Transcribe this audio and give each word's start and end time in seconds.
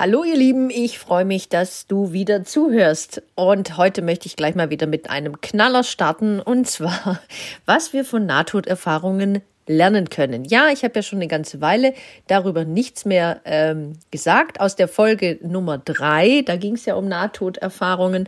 Hallo 0.00 0.24
ihr 0.24 0.34
Lieben, 0.34 0.70
ich 0.70 0.98
freue 0.98 1.26
mich, 1.26 1.50
dass 1.50 1.86
du 1.86 2.10
wieder 2.10 2.42
zuhörst. 2.42 3.22
Und 3.34 3.76
heute 3.76 4.00
möchte 4.00 4.28
ich 4.28 4.34
gleich 4.34 4.54
mal 4.54 4.70
wieder 4.70 4.86
mit 4.86 5.10
einem 5.10 5.42
Knaller 5.42 5.84
starten. 5.84 6.40
Und 6.40 6.66
zwar, 6.66 7.20
was 7.66 7.92
wir 7.92 8.06
von 8.06 8.24
Nahtoderfahrungen 8.24 9.42
lernen 9.66 10.08
können. 10.08 10.46
Ja, 10.46 10.70
ich 10.70 10.84
habe 10.84 10.94
ja 10.94 11.02
schon 11.02 11.18
eine 11.18 11.28
ganze 11.28 11.60
Weile 11.60 11.92
darüber 12.28 12.64
nichts 12.64 13.04
mehr 13.04 13.42
ähm, 13.44 13.98
gesagt. 14.10 14.58
Aus 14.58 14.74
der 14.74 14.88
Folge 14.88 15.38
Nummer 15.42 15.76
drei, 15.76 16.44
da 16.46 16.56
ging 16.56 16.76
es 16.76 16.86
ja 16.86 16.94
um 16.94 17.06
Nahtoderfahrungen 17.06 18.26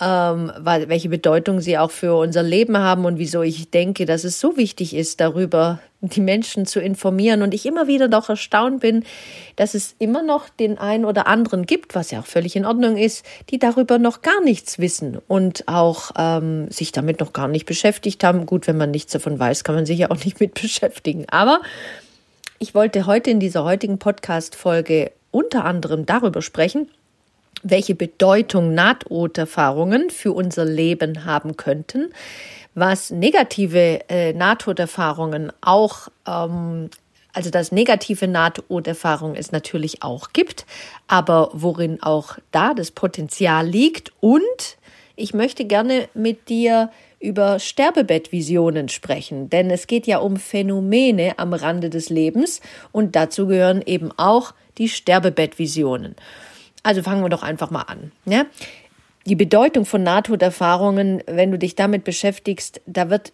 ähm, 0.00 0.52
welche 0.60 1.08
Bedeutung 1.08 1.60
sie 1.60 1.78
auch 1.78 1.90
für 1.90 2.14
unser 2.16 2.42
Leben 2.42 2.78
haben 2.78 3.04
und 3.04 3.18
wieso 3.18 3.42
ich 3.42 3.70
denke, 3.70 4.06
dass 4.06 4.24
es 4.24 4.38
so 4.38 4.56
wichtig 4.56 4.94
ist, 4.94 5.20
darüber 5.20 5.80
die 6.00 6.20
Menschen 6.20 6.66
zu 6.66 6.80
informieren. 6.80 7.42
Und 7.42 7.54
ich 7.54 7.66
immer 7.66 7.88
wieder 7.88 8.08
doch 8.08 8.28
erstaunt 8.28 8.80
bin, 8.80 9.04
dass 9.56 9.74
es 9.74 9.96
immer 9.98 10.22
noch 10.22 10.48
den 10.48 10.78
einen 10.78 11.04
oder 11.04 11.26
anderen 11.26 11.66
gibt, 11.66 11.94
was 11.94 12.10
ja 12.12 12.20
auch 12.20 12.26
völlig 12.26 12.54
in 12.54 12.64
Ordnung 12.64 12.96
ist, 12.96 13.24
die 13.50 13.58
darüber 13.58 13.98
noch 13.98 14.22
gar 14.22 14.40
nichts 14.42 14.78
wissen 14.78 15.18
und 15.26 15.66
auch 15.66 16.12
ähm, 16.16 16.70
sich 16.70 16.92
damit 16.92 17.18
noch 17.20 17.32
gar 17.32 17.48
nicht 17.48 17.66
beschäftigt 17.66 18.22
haben. 18.22 18.46
Gut, 18.46 18.68
wenn 18.68 18.76
man 18.76 18.92
nichts 18.92 19.12
davon 19.12 19.38
weiß, 19.38 19.64
kann 19.64 19.74
man 19.74 19.86
sich 19.86 19.98
ja 19.98 20.10
auch 20.10 20.24
nicht 20.24 20.38
mit 20.40 20.54
beschäftigen. 20.54 21.26
Aber 21.30 21.60
ich 22.60 22.74
wollte 22.74 23.06
heute 23.06 23.30
in 23.30 23.40
dieser 23.40 23.64
heutigen 23.64 23.98
Podcast-Folge 23.98 25.10
unter 25.30 25.64
anderem 25.64 26.06
darüber 26.06 26.42
sprechen, 26.42 26.88
welche 27.62 27.94
Bedeutung 27.94 28.74
Nahtoderfahrungen 28.74 30.10
für 30.10 30.32
unser 30.32 30.64
Leben 30.64 31.24
haben 31.24 31.56
könnten, 31.56 32.10
was 32.74 33.10
negative 33.10 34.08
äh, 34.08 34.32
Nahtoderfahrungen 34.32 35.52
auch, 35.60 36.08
ähm, 36.26 36.90
also 37.32 37.50
dass 37.50 37.72
negative 37.72 38.28
Nahtoderfahrungen 38.28 39.36
es 39.36 39.52
natürlich 39.52 40.02
auch 40.02 40.32
gibt, 40.32 40.66
aber 41.06 41.50
worin 41.52 42.02
auch 42.02 42.38
da 42.50 42.74
das 42.74 42.90
Potenzial 42.90 43.66
liegt. 43.66 44.12
Und 44.20 44.42
ich 45.16 45.34
möchte 45.34 45.64
gerne 45.64 46.08
mit 46.14 46.48
dir 46.48 46.90
über 47.20 47.58
Sterbebettvisionen 47.58 48.88
sprechen, 48.88 49.50
denn 49.50 49.70
es 49.70 49.88
geht 49.88 50.06
ja 50.06 50.18
um 50.18 50.36
Phänomene 50.36 51.36
am 51.38 51.52
Rande 51.52 51.90
des 51.90 52.10
Lebens 52.10 52.60
und 52.92 53.16
dazu 53.16 53.48
gehören 53.48 53.82
eben 53.84 54.12
auch 54.16 54.54
die 54.78 54.88
Sterbebettvisionen. 54.88 56.14
Also 56.82 57.02
fangen 57.02 57.22
wir 57.22 57.28
doch 57.28 57.42
einfach 57.42 57.70
mal 57.70 57.82
an. 57.82 58.12
Ja? 58.24 58.46
Die 59.26 59.34
Bedeutung 59.34 59.84
von 59.84 60.02
Nahtoderfahrungen, 60.02 61.22
wenn 61.26 61.50
du 61.50 61.58
dich 61.58 61.74
damit 61.74 62.04
beschäftigst, 62.04 62.80
da 62.86 63.10
wird, 63.10 63.32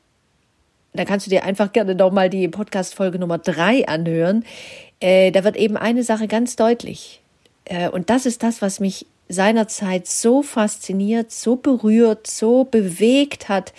da 0.92 1.04
kannst 1.04 1.26
du 1.26 1.30
dir 1.30 1.44
einfach 1.44 1.72
gerne 1.72 1.94
nochmal 1.94 2.30
die 2.30 2.48
Podcast-Folge 2.48 3.18
Nummer 3.18 3.38
drei 3.38 3.86
anhören. 3.86 4.44
Äh, 5.00 5.30
da 5.30 5.44
wird 5.44 5.56
eben 5.56 5.76
eine 5.76 6.02
Sache 6.02 6.26
ganz 6.26 6.56
deutlich. 6.56 7.20
Äh, 7.64 7.88
und 7.88 8.10
das 8.10 8.26
ist 8.26 8.42
das, 8.42 8.62
was 8.62 8.80
mich 8.80 9.06
seinerzeit 9.28 10.06
so 10.06 10.42
fasziniert, 10.42 11.30
so 11.30 11.56
berührt, 11.56 12.26
so 12.26 12.64
bewegt 12.64 13.48
hat. 13.48 13.72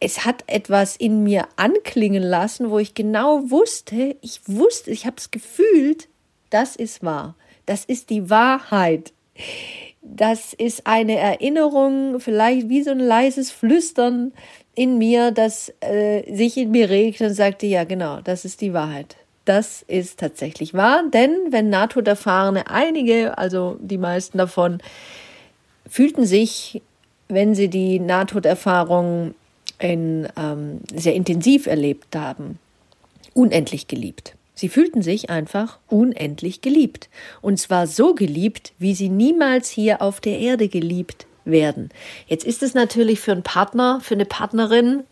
Es 0.00 0.24
hat 0.24 0.44
etwas 0.46 0.96
in 0.96 1.24
mir 1.24 1.48
anklingen 1.56 2.22
lassen, 2.22 2.70
wo 2.70 2.78
ich 2.78 2.94
genau 2.94 3.50
wusste, 3.50 4.16
ich 4.20 4.40
wusste, 4.46 4.90
ich 4.90 5.06
habe 5.06 5.16
es 5.16 5.30
gefühlt, 5.30 6.08
das 6.50 6.76
ist 6.76 7.02
wahr. 7.02 7.34
Das 7.68 7.84
ist 7.84 8.08
die 8.08 8.30
Wahrheit. 8.30 9.12
Das 10.00 10.54
ist 10.54 10.86
eine 10.86 11.16
Erinnerung, 11.18 12.18
vielleicht 12.18 12.70
wie 12.70 12.82
so 12.82 12.92
ein 12.92 12.98
leises 12.98 13.50
Flüstern 13.50 14.32
in 14.74 14.96
mir, 14.96 15.32
das 15.32 15.70
äh, 15.80 16.34
sich 16.34 16.56
in 16.56 16.70
mir 16.70 16.88
regt 16.88 17.20
und 17.20 17.34
sagte, 17.34 17.66
ja 17.66 17.84
genau, 17.84 18.20
das 18.22 18.46
ist 18.46 18.62
die 18.62 18.72
Wahrheit. 18.72 19.16
Das 19.44 19.82
ist 19.82 20.18
tatsächlich 20.18 20.72
wahr, 20.72 21.02
denn 21.12 21.30
wenn 21.50 21.68
Nahtoderfahrene, 21.68 22.70
einige, 22.70 23.36
also 23.36 23.76
die 23.80 23.98
meisten 23.98 24.38
davon, 24.38 24.78
fühlten 25.86 26.24
sich, 26.24 26.80
wenn 27.28 27.54
sie 27.54 27.68
die 27.68 28.00
Nahtoderfahrung 28.00 29.34
in, 29.78 30.26
ähm, 30.38 30.80
sehr 30.94 31.14
intensiv 31.14 31.66
erlebt 31.66 32.16
haben, 32.16 32.58
unendlich 33.34 33.88
geliebt. 33.88 34.37
Sie 34.58 34.68
fühlten 34.68 35.02
sich 35.02 35.30
einfach 35.30 35.78
unendlich 35.86 36.62
geliebt. 36.62 37.08
Und 37.40 37.60
zwar 37.60 37.86
so 37.86 38.12
geliebt, 38.12 38.72
wie 38.80 38.92
sie 38.92 39.08
niemals 39.08 39.70
hier 39.70 40.02
auf 40.02 40.20
der 40.20 40.40
Erde 40.40 40.66
geliebt 40.66 41.28
werden. 41.44 41.90
Jetzt 42.26 42.44
ist 42.44 42.64
es 42.64 42.74
natürlich 42.74 43.20
für 43.20 43.30
einen 43.30 43.44
Partner, 43.44 44.00
für 44.02 44.14
eine 44.14 44.24
Partnerin, 44.24 45.04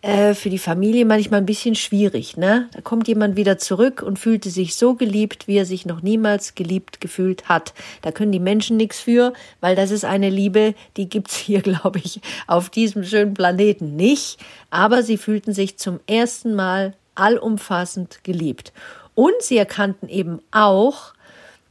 äh, 0.00 0.32
für 0.32 0.48
die 0.48 0.58
Familie 0.58 1.04
manchmal 1.04 1.40
ein 1.40 1.46
bisschen 1.46 1.74
schwierig. 1.74 2.38
Ne? 2.38 2.70
Da 2.72 2.80
kommt 2.80 3.06
jemand 3.06 3.36
wieder 3.36 3.58
zurück 3.58 4.02
und 4.02 4.18
fühlte 4.18 4.48
sich 4.48 4.74
so 4.74 4.94
geliebt, 4.94 5.48
wie 5.48 5.58
er 5.58 5.66
sich 5.66 5.84
noch 5.84 6.00
niemals 6.00 6.54
geliebt 6.54 7.02
gefühlt 7.02 7.46
hat. 7.46 7.74
Da 8.00 8.10
können 8.10 8.32
die 8.32 8.40
Menschen 8.40 8.78
nichts 8.78 9.00
für, 9.00 9.34
weil 9.60 9.76
das 9.76 9.90
ist 9.90 10.06
eine 10.06 10.30
Liebe, 10.30 10.74
die 10.96 11.10
gibt's 11.10 11.36
hier, 11.36 11.60
glaube 11.62 11.98
ich, 11.98 12.22
auf 12.46 12.70
diesem 12.70 13.04
schönen 13.04 13.34
Planeten 13.34 13.96
nicht. 13.96 14.38
Aber 14.70 15.02
sie 15.02 15.18
fühlten 15.18 15.52
sich 15.52 15.76
zum 15.76 16.00
ersten 16.06 16.54
Mal 16.54 16.94
allumfassend 17.14 18.24
geliebt. 18.24 18.72
Und 19.14 19.34
sie 19.40 19.56
erkannten 19.56 20.08
eben 20.08 20.40
auch, 20.50 21.14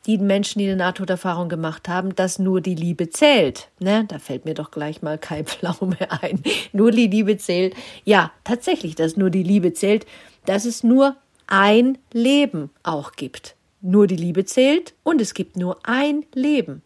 die 0.06 0.18
Menschen, 0.18 0.60
die 0.60 0.66
eine 0.66 0.76
Nahtoderfahrung 0.76 1.48
gemacht 1.48 1.88
haben, 1.88 2.14
dass 2.16 2.40
nur 2.40 2.60
die 2.62 2.76
Liebe 2.76 3.10
zählt. 3.10 3.70
Ne? 3.80 4.06
Da 4.08 4.20
fällt 4.20 4.46
mir 4.46 4.54
doch 4.54 4.72
gleich 4.72 5.02
mal 5.02 5.18
kein 5.18 5.46
Pflaume 5.46 5.98
ein. 6.22 6.44
nur 6.74 6.92
die 6.92 7.08
Liebe 7.08 7.38
zählt. 7.38 7.74
Ja, 8.04 8.32
tatsächlich, 8.44 8.96
dass 8.96 9.18
nur 9.18 9.30
die 9.30 9.44
Liebe 9.44 9.74
zählt, 9.74 10.06
dass 10.46 10.66
es 10.66 10.84
nur 10.84 11.16
ein 11.48 11.98
Leben 12.12 12.70
auch 12.84 13.14
gibt. 13.14 13.56
Nur 13.82 14.08
die 14.08 14.16
Liebe 14.16 14.46
zählt 14.46 14.94
und 15.04 15.22
es 15.22 15.34
gibt 15.34 15.58
nur 15.58 15.78
ein 15.84 16.26
Leben. 16.34 16.82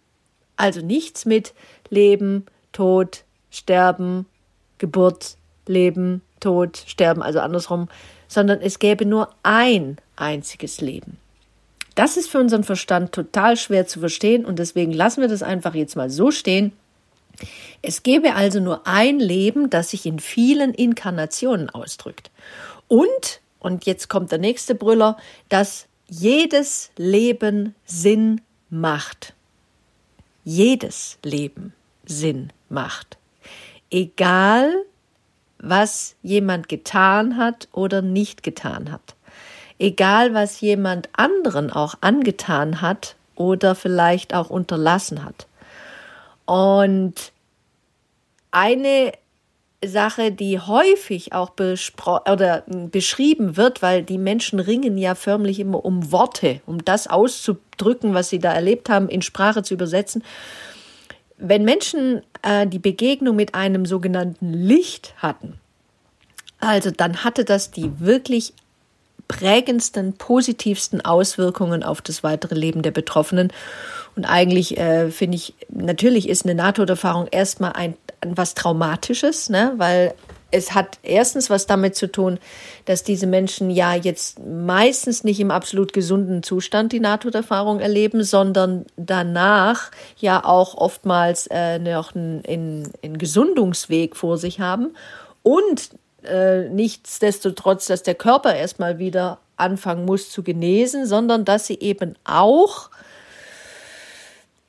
Also 0.56 0.81
nichts 0.81 1.25
mit 1.25 1.53
Leben, 1.89 2.45
Tod, 2.72 3.24
Sterben, 3.51 4.25
Geburt, 4.79 5.38
Leben, 5.68 6.22
Tod, 6.39 6.78
Sterben, 6.85 7.22
also 7.22 7.39
andersrum, 7.39 7.88
sondern 8.28 8.62
es 8.62 8.80
gäbe 8.80 9.06
nur 9.06 9.30
ein 9.44 9.98
einziges 10.16 10.82
Leben. 10.82 11.18
Das 11.96 12.16
ist 12.16 12.30
für 12.30 12.40
unseren 12.40 12.64
Verstand 12.64 13.12
total 13.12 13.58
schwer 13.58 13.88
zu 13.88 14.00
verstehen 14.00 14.46
und 14.46 14.60
deswegen 14.60 14.92
lassen 14.92 15.22
wir 15.22 15.28
das 15.28 15.42
einfach 15.42 15.74
jetzt 15.74 15.96
mal 15.96 16.10
so 16.10 16.30
stehen. 16.30 16.74
Es 17.82 18.04
gäbe 18.04 18.36
also 18.36 18.60
nur 18.60 18.86
ein 18.86 19.20
Leben, 19.20 19.70
das 19.70 19.90
sich 19.92 20.06
in 20.06 20.20
vielen 20.20 20.74
Inkarnationen 20.74 21.70
ausdrückt. 21.70 22.32
Und, 22.88 23.42
und 23.60 23.86
jetzt 23.86 24.10
kommt 24.10 24.32
der 24.32 24.40
nächste 24.40 24.76
Brüller, 24.76 25.18
dass 25.50 25.88
jedes 26.08 26.92
Leben 26.98 27.76
Sinn 27.86 28.42
macht. 28.70 29.34
Jedes 30.44 31.18
Leben 31.24 31.74
Sinn 32.06 32.54
macht. 32.70 33.18
Egal, 33.90 34.72
was 35.59 36.16
jemand 36.22 36.69
getan 36.69 37.38
hat 37.38 37.68
oder 37.72 38.01
nicht 38.01 38.44
getan 38.44 38.91
hat. 38.91 39.16
Egal, 39.79 40.34
was 40.34 40.62
jemand 40.62 41.09
anderen 41.13 41.71
auch 41.71 41.95
angetan 42.01 42.81
hat 42.81 43.15
oder 43.36 43.75
vielleicht 43.75 44.33
auch 44.33 44.50
unterlassen 44.50 45.24
hat. 45.24 45.48
Und 46.45 47.31
eine 48.51 49.13
Sache, 49.86 50.31
die 50.31 50.59
häufig 50.59 51.33
auch 51.33 51.51
oder 51.60 52.63
beschrieben 52.68 53.57
wird, 53.57 53.83
weil 53.83 54.01
die 54.01 54.18
Menschen 54.18 54.60
ringen 54.60 54.98
ja 54.98 55.13
förmlich 55.13 55.60
immer 55.60 55.86
um 55.86 56.12
Worte, 56.12 56.62
um 56.65 56.83
das 56.83 57.07
auszudrücken, 57.07 58.15
was 58.15 58.30
sie 58.30 58.39
da 58.39 58.53
erlebt 58.53 58.89
haben, 58.89 59.07
in 59.07 59.21
Sprache 59.21 59.62
zu 59.62 59.75
übersetzen. 59.75 60.24
Wenn 61.38 61.63
Menschen 61.63 62.22
äh, 62.42 62.66
die 62.68 62.80
Begegnung 62.80 63.36
mit 63.36 63.56
einem 63.56 63.86
sogenannten 63.86 64.54
Licht 64.54 65.13
hatten, 65.18 65.60
also 66.60 66.92
dann 66.92 67.24
hatte 67.24 67.45
das 67.45 67.72
die 67.72 68.00
wirklich 68.00 68.54
prägendsten, 69.28 70.13
positivsten 70.13 71.04
Auswirkungen 71.04 71.84
auf 71.84 72.01
das 72.01 72.24
weitere 72.24 72.56
Leben 72.56 72.81
der 72.81 72.92
Betroffenen. 72.92 73.51
Und 74.16 74.25
eigentlich 74.25 74.78
äh, 74.78 75.12
finde 75.12 75.36
ich, 75.36 75.54
natürlich 75.69 76.30
ist 76.30 76.45
eine 76.45 76.56
Nahtoderfahrung 76.56 77.28
erstmal 77.28 77.74
ein, 77.74 77.95
was 78.25 78.54
Traumatisches, 78.56 79.50
ne? 79.50 79.74
weil 79.78 80.13
es 80.52 80.74
hat 80.74 81.00
erstens 81.04 81.50
was 81.50 81.68
damit 81.68 81.96
zu 81.96 82.12
tun, 82.12 82.40
dass 82.86 83.04
diese 83.04 83.28
Menschen 83.28 83.70
ja 83.70 83.96
jetzt 83.96 84.40
meistens 84.40 85.24
nicht 85.24 85.40
im 85.40 85.52
absolut 85.52 85.94
gesunden 85.94 86.44
Zustand 86.44 86.94
die 86.94 87.00
Nahtoderfahrung 87.00 87.80
erleben, 87.80 88.24
sondern 88.24 88.86
danach 88.96 89.92
ja 90.18 90.44
auch 90.44 90.76
oftmals 90.76 91.48
äh, 91.48 91.80
noch 91.80 92.16
einen, 92.16 92.44
einen, 92.48 92.92
einen 93.04 93.18
Gesundungsweg 93.18 94.16
vor 94.16 94.38
sich 94.38 94.60
haben. 94.60 94.96
Und 95.44 95.90
äh, 96.24 96.70
nichtsdestotrotz, 96.70 97.88
dass 97.88 98.04
der 98.04 98.16
Körper 98.16 98.56
erstmal 98.56 99.00
wieder 99.00 99.40
anfangen 99.58 100.06
muss 100.06 100.30
zu 100.30 100.44
genesen, 100.44 101.06
sondern 101.06 101.44
dass 101.44 101.68
sie 101.68 101.80
eben 101.80 102.16
auch 102.24 102.90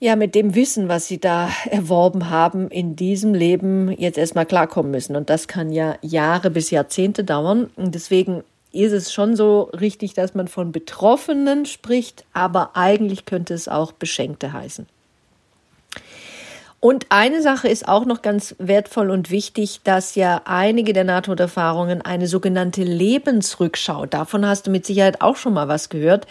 ja 0.01 0.17
mit 0.17 0.35
dem 0.35 0.55
Wissen, 0.55 0.89
was 0.89 1.07
sie 1.09 1.19
da 1.19 1.51
erworben 1.71 2.31
haben, 2.31 2.69
in 2.69 2.97
diesem 2.97 3.35
Leben 3.35 3.91
jetzt 3.93 4.19
erstmal 4.19 4.47
klarkommen 4.47 4.91
müssen. 4.91 5.17
Und 5.17 5.31
das 5.31 5.49
kann 5.49 5.73
ja 5.73 5.97
Jahre 6.03 6.51
bis 6.51 6.71
Jahrzehnte 6.71 7.25
dauern. 7.25 7.71
Und 7.77 7.95
deswegen 7.95 8.45
ist 8.73 8.93
es 8.93 9.13
schon 9.13 9.35
so 9.35 9.71
richtig, 9.79 10.15
dass 10.15 10.35
man 10.35 10.47
von 10.47 10.73
Betroffenen 10.73 11.67
spricht, 11.67 12.25
aber 12.33 12.71
eigentlich 12.75 13.25
könnte 13.25 13.55
es 13.55 13.67
auch 13.67 13.93
Beschenkte 13.93 14.53
heißen. 14.53 14.87
Und 16.81 17.07
eine 17.09 17.43
Sache 17.43 17.67
ist 17.67 17.89
auch 17.89 18.05
noch 18.05 18.23
ganz 18.23 18.55
wertvoll 18.59 19.11
und 19.11 19.33
wichtig, 19.33 19.81
dass 19.83 20.15
ja 20.15 20.43
einige 20.45 20.93
der 20.93 21.03
Nahtoderfahrungen 21.03 22.03
eine 22.03 22.29
sogenannte 22.29 22.85
Lebensrückschau, 22.85 24.07
davon 24.07 24.47
hast 24.47 24.69
du 24.69 24.71
mit 24.71 24.87
Sicherheit 24.87 25.21
auch 25.21 25.35
schon 25.35 25.55
mal 25.55 25.67
was 25.67 25.89
gehört, 25.89 26.29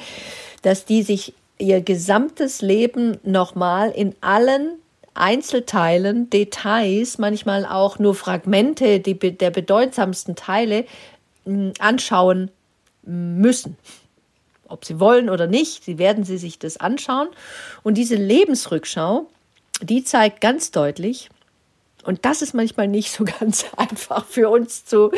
dass 0.62 0.86
die 0.86 1.04
sich 1.04 1.34
ihr 1.57 1.81
gesamtes 1.81 2.62
Leben 2.62 3.18
nochmal 3.24 3.92
in 3.92 4.15
allen 4.21 4.80
Einzelteilen, 5.13 6.30
Details, 6.30 7.18
manchmal 7.18 7.65
auch 7.65 8.00
nur 8.00 8.13
Fragmente 8.13 9.00
die, 9.00 9.15
der 9.18 9.50
bedeutsamsten 9.50 10.36
Teile 10.36 10.86
anschauen 11.80 12.51
müssen. 13.04 13.77
Ob 14.68 14.86
sie 14.86 15.00
wollen 15.00 15.30
oder 15.30 15.48
nicht, 15.48 15.86
sie 15.86 15.98
werden 15.98 16.24
sie 16.24 16.38
sich 16.38 16.59
das 16.59 16.77
anschauen. 16.77 17.30
Und 17.83 17.95
diese 17.95 18.15
Lebensrückschau, 18.15 19.27
die 19.81 20.03
zeigt 20.03 20.42
ganz 20.42 20.71
deutlich, 20.71 21.30
und 22.03 22.24
das 22.24 22.42
ist 22.42 22.53
manchmal 22.53 22.88
nicht 22.88 23.12
so 23.12 23.25
ganz 23.39 23.65
einfach 23.75 24.25
für 24.25 24.50
uns 24.50 24.86
zu, 24.86 25.12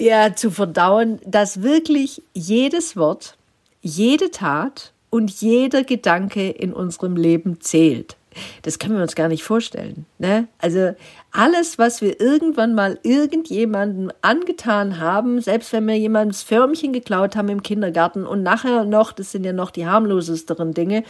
ja, 0.00 0.34
zu 0.34 0.50
verdauen, 0.50 1.20
dass 1.24 1.62
wirklich 1.62 2.22
jedes 2.34 2.96
Wort, 2.96 3.36
jede 3.82 4.30
Tat 4.30 4.92
und 5.10 5.30
jeder 5.40 5.84
Gedanke 5.84 6.48
in 6.50 6.72
unserem 6.72 7.16
Leben 7.16 7.60
zählt. 7.60 8.16
Das 8.62 8.78
können 8.78 8.94
wir 8.94 9.02
uns 9.02 9.14
gar 9.14 9.28
nicht 9.28 9.42
vorstellen. 9.42 10.06
Ne? 10.18 10.48
Also 10.58 10.94
alles, 11.32 11.78
was 11.78 12.00
wir 12.02 12.20
irgendwann 12.20 12.74
mal 12.74 12.98
irgendjemandem 13.02 14.12
angetan 14.22 15.00
haben, 15.00 15.40
selbst 15.40 15.72
wenn 15.72 15.86
wir 15.86 15.96
jemandes 15.96 16.42
Förmchen 16.42 16.92
geklaut 16.92 17.36
haben 17.36 17.48
im 17.48 17.62
Kindergarten 17.62 18.26
und 18.26 18.42
nachher 18.42 18.84
noch, 18.84 19.12
das 19.12 19.32
sind 19.32 19.44
ja 19.44 19.52
noch 19.52 19.70
die 19.70 19.86
harmlosesteren 19.86 20.72
Dinge, 20.72 21.04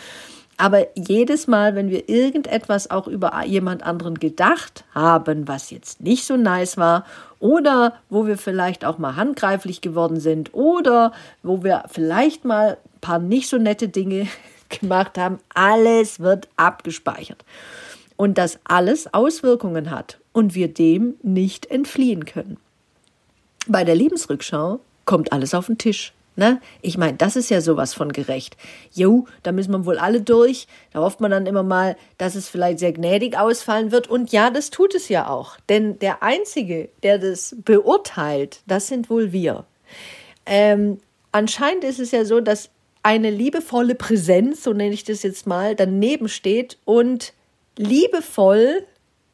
aber 0.59 0.89
jedes 0.97 1.47
Mal, 1.47 1.77
wenn 1.77 1.89
wir 1.89 2.09
irgendetwas 2.09 2.91
auch 2.91 3.07
über 3.07 3.45
jemand 3.45 3.85
anderen 3.85 4.17
gedacht 4.17 4.85
haben, 4.93 5.47
was 5.47 5.71
jetzt 5.71 6.01
nicht 6.01 6.25
so 6.25 6.37
nice 6.37 6.77
war, 6.77 7.07
oder 7.39 7.95
wo 8.11 8.27
wir 8.27 8.37
vielleicht 8.37 8.85
auch 8.85 8.99
mal 8.99 9.15
handgreiflich 9.15 9.81
geworden 9.81 10.19
sind, 10.19 10.53
oder 10.53 11.13
wo 11.45 11.63
wir 11.63 11.85
vielleicht 11.89 12.45
mal 12.45 12.73
ein 12.73 13.01
paar 13.01 13.19
nicht 13.21 13.49
so 13.49 13.57
nette 13.57 13.89
Dinge 13.89 14.27
gemacht 14.69 15.17
haben, 15.17 15.39
alles 15.55 16.19
wird 16.19 16.49
abgespeichert. 16.57 17.45
Und 18.17 18.37
das 18.37 18.59
alles 18.65 19.15
Auswirkungen 19.15 19.91
hat 19.93 20.19
und 20.33 20.57
wir 20.57 20.67
dem 20.67 21.15
nicht 21.23 21.67
entfliehen 21.71 22.25
können. 22.25 22.57
Bei 23.69 23.85
der 23.85 23.95
Lebensrückschau 23.95 24.81
kommt 25.05 25.33
alles 25.33 25.55
auf 25.55 25.67
den 25.67 25.79
Tisch. 25.79 26.13
Ne? 26.39 26.61
Ich 26.83 26.97
meine, 26.97 27.17
das 27.17 27.35
ist 27.35 27.51
ja 27.51 27.61
sowas 27.61 27.95
von 27.95 28.13
gerecht. 28.13 28.57
Jo, 28.93 29.27
da 29.43 29.51
müssen 29.51 29.73
wir 29.73 29.85
wohl 29.85 29.99
alle 29.99 30.21
durch. 30.21 30.69
Da 30.93 31.01
hofft 31.01 31.21
man 31.21 31.33
dann 31.33 31.47
immer 31.47 31.65
mal, 31.65 31.97
dass 32.17 32.37
es 32.37 32.49
vielleicht 32.49 32.79
sehr 32.79 32.93
gnädig 32.93 33.37
ausfallen 33.37 33.91
wird. 33.91 34.07
Und 34.07 34.31
ja, 34.31 34.51
das 34.51 34.71
tut 34.71 34.95
es 34.95 35.09
ja 35.09 35.29
auch. 35.29 35.57
Denn 35.69 35.99
der 35.99 36.23
Einzige, 36.23 36.91
der 37.03 37.19
das 37.19 37.57
beurteilt, 37.65 38.61
das 38.69 38.87
sind 38.87 39.11
wohl 39.11 39.33
wir. 39.33 39.65
Ähm, 40.47 40.99
anscheinend 41.33 41.83
ist 41.83 41.99
es 41.99 42.13
ja 42.13 42.25
so, 42.25 42.41
dass 42.41 42.71
eine 43.03 43.31
liebevolle 43.31 43.97
Präsenz, 43.97 44.63
so 44.63 44.73
nenne 44.73 44.95
ich 44.95 45.03
das 45.03 45.25
jetzt 45.25 45.49
mal, 45.49 45.75
daneben 45.75 46.29
steht 46.29 46.79
und 46.85 47.33
liebevoll 47.77 48.87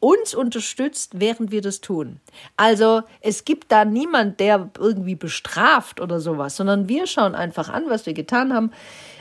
uns 0.04 0.34
unterstützt, 0.34 1.12
während 1.14 1.50
wir 1.50 1.62
das 1.62 1.80
tun. 1.80 2.20
Also 2.58 3.02
es 3.22 3.46
gibt 3.46 3.72
da 3.72 3.86
niemand, 3.86 4.38
der 4.38 4.68
irgendwie 4.78 5.14
bestraft 5.14 5.98
oder 5.98 6.20
sowas, 6.20 6.56
sondern 6.56 6.90
wir 6.90 7.06
schauen 7.06 7.34
einfach 7.34 7.70
an, 7.70 7.84
was 7.88 8.04
wir 8.04 8.12
getan 8.12 8.52
haben, 8.52 8.70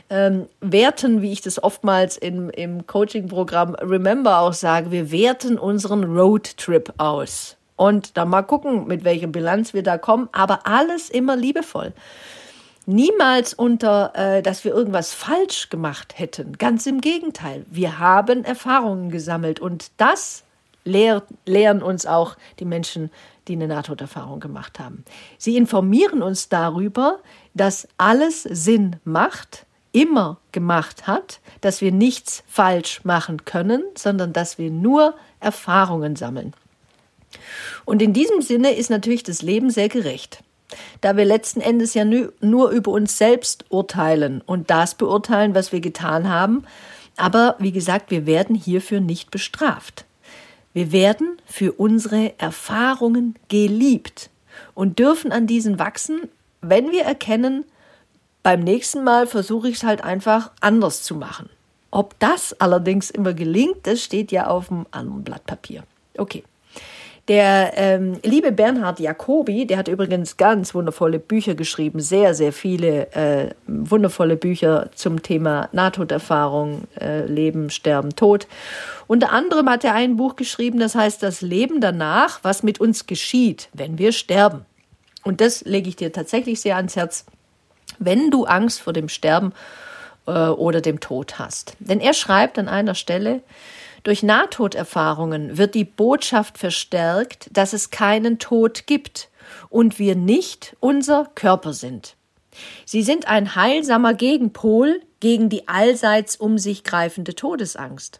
ähm, 0.09 0.47
werten, 0.59 1.21
wie 1.21 1.31
ich 1.31 1.39
das 1.39 1.63
oftmals 1.63 2.17
im, 2.17 2.49
im 2.49 2.85
Coaching-Programm 2.85 3.75
Remember 3.75 4.39
auch 4.39 4.51
sage, 4.51 4.91
wir 4.91 5.09
werten 5.09 5.57
unseren 5.57 6.03
Roadtrip 6.03 6.93
aus. 6.97 7.55
Und 7.77 8.17
dann 8.17 8.27
mal 8.27 8.41
gucken, 8.41 8.85
mit 8.85 9.05
welcher 9.05 9.27
Bilanz 9.27 9.73
wir 9.73 9.83
da 9.83 9.97
kommen, 9.97 10.27
aber 10.33 10.67
alles 10.67 11.09
immer 11.09 11.37
liebevoll. 11.37 11.93
Niemals 12.85 13.53
unter, 13.53 14.11
äh, 14.15 14.41
dass 14.41 14.65
wir 14.65 14.73
irgendwas 14.73 15.13
falsch 15.13 15.69
gemacht 15.69 16.19
hätten. 16.19 16.57
Ganz 16.57 16.85
im 16.85 16.99
Gegenteil. 16.99 17.65
Wir 17.69 17.99
haben 17.99 18.43
Erfahrungen 18.43 19.09
gesammelt 19.09 19.61
und 19.61 19.91
das 19.95 20.43
lehr 20.85 21.23
lehren 21.45 21.81
uns 21.81 22.05
auch 22.05 22.35
die 22.59 22.65
Menschen, 22.65 23.09
die 23.47 23.53
eine 23.53 23.67
Nahtoderfahrung 23.67 24.39
gemacht 24.39 24.79
haben. 24.79 25.03
Sie 25.37 25.57
informieren 25.57 26.21
uns 26.21 26.49
darüber, 26.49 27.19
dass 27.53 27.87
alles 27.97 28.43
Sinn 28.43 28.97
macht, 29.03 29.65
immer 29.91 30.39
gemacht 30.51 31.07
hat, 31.07 31.39
dass 31.61 31.81
wir 31.81 31.91
nichts 31.91 32.43
falsch 32.47 33.03
machen 33.03 33.45
können, 33.45 33.83
sondern 33.95 34.33
dass 34.33 34.57
wir 34.57 34.71
nur 34.71 35.15
Erfahrungen 35.39 36.15
sammeln. 36.15 36.53
Und 37.85 38.01
in 38.01 38.13
diesem 38.13 38.41
Sinne 38.41 38.73
ist 38.73 38.89
natürlich 38.89 39.23
das 39.23 39.41
Leben 39.41 39.69
sehr 39.69 39.89
gerecht, 39.89 40.43
da 41.01 41.17
wir 41.17 41.25
letzten 41.25 41.61
Endes 41.61 41.93
ja 41.93 42.05
nur 42.05 42.69
über 42.69 42.91
uns 42.91 43.17
selbst 43.17 43.65
urteilen 43.69 44.41
und 44.41 44.69
das 44.69 44.95
beurteilen, 44.95 45.53
was 45.53 45.71
wir 45.71 45.81
getan 45.81 46.29
haben. 46.29 46.63
Aber 47.17 47.55
wie 47.59 47.71
gesagt, 47.71 48.09
wir 48.09 48.25
werden 48.25 48.55
hierfür 48.55 48.99
nicht 48.99 49.29
bestraft. 49.29 50.05
Wir 50.73 50.91
werden 50.91 51.37
für 51.45 51.71
unsere 51.73 52.37
Erfahrungen 52.39 53.35
geliebt 53.47 54.29
und 54.73 54.99
dürfen 54.99 55.31
an 55.31 55.47
diesen 55.47 55.79
wachsen, 55.79 56.29
wenn 56.61 56.91
wir 56.91 57.03
erkennen, 57.03 57.65
beim 58.41 58.61
nächsten 58.61 59.03
Mal 59.03 59.27
versuche 59.27 59.69
ich 59.69 59.75
es 59.75 59.83
halt 59.83 60.03
einfach 60.03 60.51
anders 60.59 61.03
zu 61.03 61.15
machen. 61.15 61.49
Ob 61.91 62.17
das 62.19 62.59
allerdings 62.59 63.11
immer 63.11 63.33
gelingt, 63.33 63.77
das 63.83 64.03
steht 64.03 64.31
ja 64.31 64.47
auf 64.47 64.67
dem 64.67 64.85
anderen 64.91 65.23
Blatt 65.23 65.45
Papier. 65.45 65.83
Okay. 66.17 66.43
Der 67.29 67.71
ähm, 67.77 68.19
liebe 68.23 68.51
Bernhard 68.51 68.99
Jacobi, 68.99 69.65
der 69.65 69.77
hat 69.77 69.87
übrigens 69.87 70.35
ganz 70.35 70.75
wundervolle 70.75 71.19
Bücher 71.19 71.55
geschrieben, 71.55 72.01
sehr, 72.01 72.33
sehr 72.33 72.51
viele 72.51 73.13
äh, 73.13 73.51
wundervolle 73.65 74.35
Bücher 74.35 74.89
zum 74.93 75.21
Thema 75.23 75.69
Nahtoderfahrung, 75.71 76.81
äh, 76.99 77.25
Leben, 77.25 77.69
Sterben, 77.69 78.13
Tod. 78.17 78.47
Unter 79.07 79.31
anderem 79.31 79.69
hat 79.69 79.85
er 79.85 79.93
ein 79.93 80.17
Buch 80.17 80.35
geschrieben, 80.35 80.79
das 80.79 80.95
heißt 80.95 81.23
Das 81.23 81.39
Leben 81.39 81.79
danach, 81.79 82.39
was 82.43 82.61
mit 82.61 82.81
uns 82.81 83.07
geschieht, 83.07 83.69
wenn 83.71 83.97
wir 83.97 84.11
sterben. 84.11 84.65
Und 85.23 85.39
das 85.39 85.61
lege 85.61 85.87
ich 85.87 85.95
dir 85.95 86.11
tatsächlich 86.11 86.59
sehr 86.59 86.75
ans 86.75 86.97
Herz, 86.97 87.25
wenn 87.99 88.31
du 88.31 88.43
Angst 88.43 88.81
vor 88.81 88.91
dem 88.91 89.07
Sterben 89.07 89.53
äh, 90.27 90.31
oder 90.31 90.81
dem 90.81 90.99
Tod 90.99 91.39
hast. 91.39 91.77
Denn 91.79 92.01
er 92.01 92.13
schreibt 92.13 92.59
an 92.59 92.67
einer 92.67 92.95
Stelle, 92.95 93.41
durch 94.03 94.23
Nahtoderfahrungen 94.23 95.57
wird 95.57 95.75
die 95.75 95.85
Botschaft 95.85 96.57
verstärkt, 96.57 97.49
dass 97.53 97.73
es 97.73 97.89
keinen 97.89 98.37
Tod 98.37 98.85
gibt 98.85 99.29
und 99.69 99.97
wir 99.97 100.15
nicht 100.15 100.75
unser 100.79 101.29
Körper 101.35 101.73
sind. 101.73 102.15
Sie 102.85 103.01
sind 103.01 103.27
ein 103.27 103.55
heilsamer 103.55 104.13
Gegenpol 104.13 105.01
gegen 105.19 105.49
die 105.49 105.67
allseits 105.67 106.35
um 106.35 106.57
sich 106.57 106.83
greifende 106.83 107.33
Todesangst. 107.33 108.19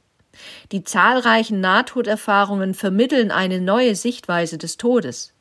Die 0.72 0.84
zahlreichen 0.84 1.60
Nahtoderfahrungen 1.60 2.74
vermitteln 2.74 3.30
eine 3.30 3.62
neue 3.62 3.96
Sichtweise 3.96 4.58
des 4.58 4.78
Todes. 4.78 5.34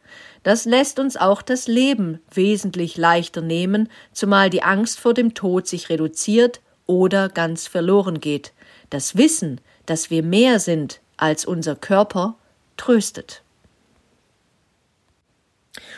Das 0.43 0.65
lässt 0.65 0.99
uns 0.99 1.17
auch 1.17 1.41
das 1.41 1.69
Leben 1.69 2.21
wesentlich 2.31 2.97
leichter 2.97 3.41
nehmen, 3.41 3.89
zumal 4.13 4.51
die 4.51 4.63
Angst 4.63 5.01
vor 5.01 5.15
dem 5.15 5.35
Tod 5.35 5.67
sich 5.67 5.89
reduziert 5.89 6.61
oder 6.87 7.29
ganz 7.29 7.69
verloren 7.69 8.21
geht. 8.21 8.53
Das 8.91 9.17
Wissen, 9.17 9.61
dass 9.87 10.11
wir 10.11 10.23
mehr 10.23 10.59
sind 10.61 11.01
als 11.17 11.45
unser 11.45 11.77
Körper, 11.77 12.37
tröstet. 12.77 13.43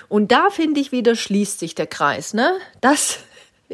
Und 0.09 0.33
da 0.33 0.51
finde 0.51 0.81
ich 0.81 0.93
wieder 0.93 1.17
schließt 1.17 1.59
sich 1.59 1.75
der 1.75 1.87
Kreis, 1.87 2.35
ne? 2.35 2.59
Das 2.81 3.19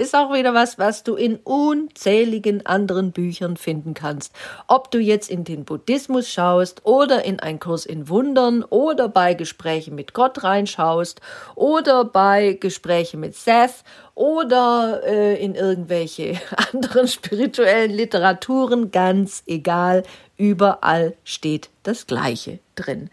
ist 0.00 0.16
auch 0.16 0.32
wieder 0.32 0.54
was, 0.54 0.78
was 0.78 1.04
du 1.04 1.14
in 1.14 1.36
unzähligen 1.36 2.64
anderen 2.64 3.12
Büchern 3.12 3.56
finden 3.56 3.92
kannst. 3.92 4.32
Ob 4.66 4.90
du 4.90 4.98
jetzt 4.98 5.30
in 5.30 5.44
den 5.44 5.64
Buddhismus 5.64 6.28
schaust 6.28 6.86
oder 6.86 7.24
in 7.24 7.38
einen 7.38 7.60
Kurs 7.60 7.84
in 7.84 8.08
Wundern 8.08 8.64
oder 8.64 9.08
bei 9.08 9.34
Gesprächen 9.34 9.94
mit 9.94 10.14
Gott 10.14 10.42
reinschaust 10.42 11.20
oder 11.54 12.04
bei 12.04 12.54
Gesprächen 12.54 13.20
mit 13.20 13.36
Seth 13.36 13.84
oder 14.14 15.02
äh, 15.04 15.42
in 15.42 15.54
irgendwelche 15.54 16.40
anderen 16.72 17.06
spirituellen 17.06 17.90
Literaturen, 17.90 18.90
ganz 18.90 19.42
egal, 19.46 20.02
überall 20.38 21.14
steht 21.24 21.68
das 21.82 22.06
Gleiche 22.06 22.58
drin. 22.74 23.10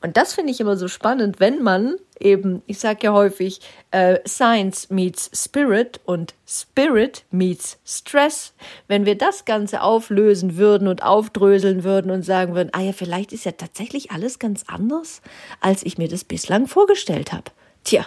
Und 0.00 0.16
das 0.16 0.34
finde 0.34 0.52
ich 0.52 0.60
immer 0.60 0.76
so 0.76 0.86
spannend, 0.86 1.40
wenn 1.40 1.62
man 1.62 1.96
eben, 2.20 2.62
ich 2.66 2.78
sage 2.78 3.00
ja 3.02 3.12
häufig, 3.12 3.60
äh, 3.90 4.20
Science 4.26 4.90
meets 4.90 5.30
Spirit 5.34 6.00
und 6.04 6.34
Spirit 6.46 7.24
meets 7.30 7.78
Stress. 7.84 8.52
Wenn 8.86 9.06
wir 9.06 9.18
das 9.18 9.44
Ganze 9.44 9.82
auflösen 9.82 10.56
würden 10.56 10.86
und 10.86 11.02
aufdröseln 11.02 11.82
würden 11.82 12.12
und 12.12 12.22
sagen 12.22 12.54
würden, 12.54 12.70
ah 12.72 12.80
ja, 12.80 12.92
vielleicht 12.92 13.32
ist 13.32 13.44
ja 13.44 13.52
tatsächlich 13.52 14.12
alles 14.12 14.38
ganz 14.38 14.64
anders, 14.68 15.20
als 15.60 15.84
ich 15.84 15.98
mir 15.98 16.08
das 16.08 16.22
bislang 16.22 16.68
vorgestellt 16.68 17.32
habe. 17.32 17.50
Tja, 17.82 18.06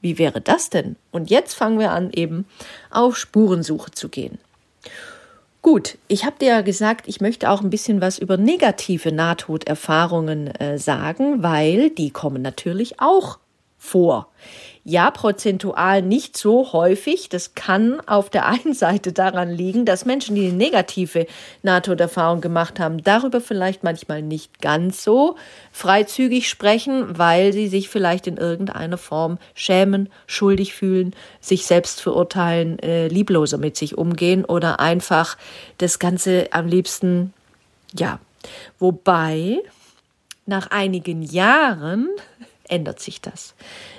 wie 0.00 0.18
wäre 0.18 0.40
das 0.40 0.70
denn? 0.70 0.96
Und 1.10 1.28
jetzt 1.28 1.54
fangen 1.54 1.78
wir 1.78 1.92
an, 1.92 2.10
eben 2.10 2.46
auf 2.90 3.16
Spurensuche 3.18 3.90
zu 3.90 4.08
gehen. 4.08 4.38
Gut, 5.70 5.98
ich 6.08 6.24
habe 6.24 6.36
dir 6.40 6.48
ja 6.48 6.60
gesagt, 6.62 7.08
ich 7.08 7.20
möchte 7.20 7.50
auch 7.50 7.60
ein 7.60 7.68
bisschen 7.68 8.00
was 8.00 8.18
über 8.18 8.38
negative 8.38 9.12
Nahtoderfahrungen 9.12 10.46
äh, 10.46 10.78
sagen, 10.78 11.42
weil 11.42 11.90
die 11.90 12.08
kommen 12.08 12.40
natürlich 12.40 13.00
auch 13.00 13.38
vor. 13.76 14.28
Ja, 14.90 15.10
prozentual 15.10 16.00
nicht 16.00 16.38
so 16.38 16.72
häufig. 16.72 17.28
Das 17.28 17.54
kann 17.54 18.00
auf 18.06 18.30
der 18.30 18.46
einen 18.46 18.72
Seite 18.72 19.12
daran 19.12 19.50
liegen, 19.50 19.84
dass 19.84 20.06
Menschen, 20.06 20.34
die 20.34 20.46
eine 20.46 20.56
negative 20.56 21.26
Nahtoderfahrung 21.62 22.40
gemacht 22.40 22.80
haben, 22.80 23.04
darüber 23.04 23.42
vielleicht 23.42 23.84
manchmal 23.84 24.22
nicht 24.22 24.62
ganz 24.62 25.04
so 25.04 25.36
freizügig 25.72 26.48
sprechen, 26.48 27.18
weil 27.18 27.52
sie 27.52 27.68
sich 27.68 27.90
vielleicht 27.90 28.26
in 28.26 28.38
irgendeiner 28.38 28.96
Form 28.96 29.36
schämen, 29.52 30.08
schuldig 30.26 30.72
fühlen, 30.72 31.14
sich 31.38 31.66
selbst 31.66 32.00
verurteilen, 32.00 32.78
äh, 32.78 33.08
liebloser 33.08 33.58
mit 33.58 33.76
sich 33.76 33.98
umgehen 33.98 34.46
oder 34.46 34.80
einfach 34.80 35.36
das 35.76 35.98
Ganze 35.98 36.48
am 36.52 36.66
liebsten, 36.66 37.34
ja. 37.94 38.20
Wobei 38.78 39.58
nach 40.46 40.70
einigen 40.70 41.20
Jahren 41.20 42.08
ändert 42.68 43.00
sich 43.00 43.20
das. 43.20 43.54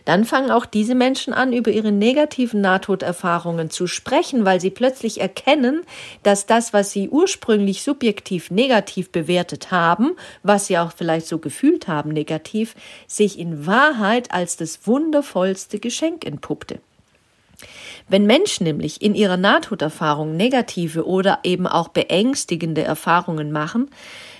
Dann 0.05 0.25
fangen 0.25 0.51
auch 0.51 0.65
diese 0.65 0.95
Menschen 0.95 1.33
an, 1.33 1.53
über 1.53 1.71
ihre 1.71 1.91
negativen 1.91 2.61
Nahtoderfahrungen 2.61 3.69
zu 3.69 3.87
sprechen, 3.87 4.45
weil 4.45 4.61
sie 4.61 4.69
plötzlich 4.69 5.19
erkennen, 5.21 5.81
dass 6.23 6.45
das, 6.45 6.73
was 6.73 6.91
sie 6.91 7.09
ursprünglich 7.09 7.83
subjektiv 7.83 8.51
negativ 8.51 9.11
bewertet 9.11 9.71
haben, 9.71 10.15
was 10.43 10.67
sie 10.67 10.77
auch 10.77 10.91
vielleicht 10.91 11.27
so 11.27 11.39
gefühlt 11.39 11.87
haben 11.87 12.11
negativ, 12.11 12.75
sich 13.07 13.37
in 13.37 13.65
Wahrheit 13.65 14.31
als 14.31 14.57
das 14.57 14.87
wundervollste 14.87 15.79
Geschenk 15.79 16.25
entpuppte. 16.25 16.79
Wenn 18.07 18.25
Menschen 18.25 18.63
nämlich 18.63 19.01
in 19.01 19.13
ihrer 19.13 19.37
Nahtoderfahrung 19.37 20.35
negative 20.35 21.05
oder 21.05 21.39
eben 21.43 21.67
auch 21.67 21.89
beängstigende 21.89 22.81
Erfahrungen 22.81 23.51
machen, 23.51 23.89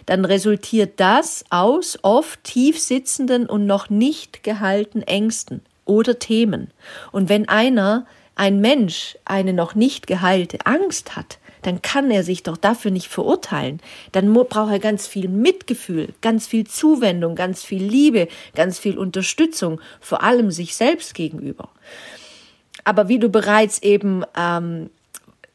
dann 0.10 0.26
resultiert 0.26 1.00
das 1.00 1.46
aus 1.52 2.00
oft 2.02 2.44
tief 2.44 2.80
sitzenden 2.80 3.46
und 3.46 3.68
noch 3.68 3.92
nicht 3.92 4.42
geheilten 4.42 5.04
Ängsten 5.04 5.62
oder 5.86 6.18
Themen. 6.18 6.72
Und 7.12 7.30
wenn 7.30 7.48
einer, 7.48 8.08
ein 8.34 8.60
Mensch, 8.60 9.20
eine 9.24 9.54
noch 9.54 9.76
nicht 9.76 10.08
geheilte 10.08 10.66
Angst 10.66 11.16
hat, 11.16 11.38
dann 11.62 11.84
kann 11.84 12.10
er 12.10 12.24
sich 12.24 12.42
doch 12.42 12.58
dafür 12.58 12.90
nicht 12.90 13.08
verurteilen. 13.08 13.82
Dann 14.12 14.34
braucht 14.34 14.72
er 14.72 14.80
ganz 14.80 15.06
viel 15.06 15.28
Mitgefühl, 15.28 16.16
ganz 16.22 16.48
viel 16.48 16.66
Zuwendung, 16.66 17.36
ganz 17.36 17.64
viel 17.64 17.84
Liebe, 17.84 18.30
ganz 18.56 18.80
viel 18.80 18.98
Unterstützung, 18.98 19.80
vor 20.02 20.24
allem 20.24 20.50
sich 20.50 20.74
selbst 20.74 21.14
gegenüber. 21.14 21.70
Aber 22.84 23.10
wie 23.10 23.20
du 23.20 23.30
bereits 23.30 23.84
eben 23.84 24.24
ähm, 24.36 24.90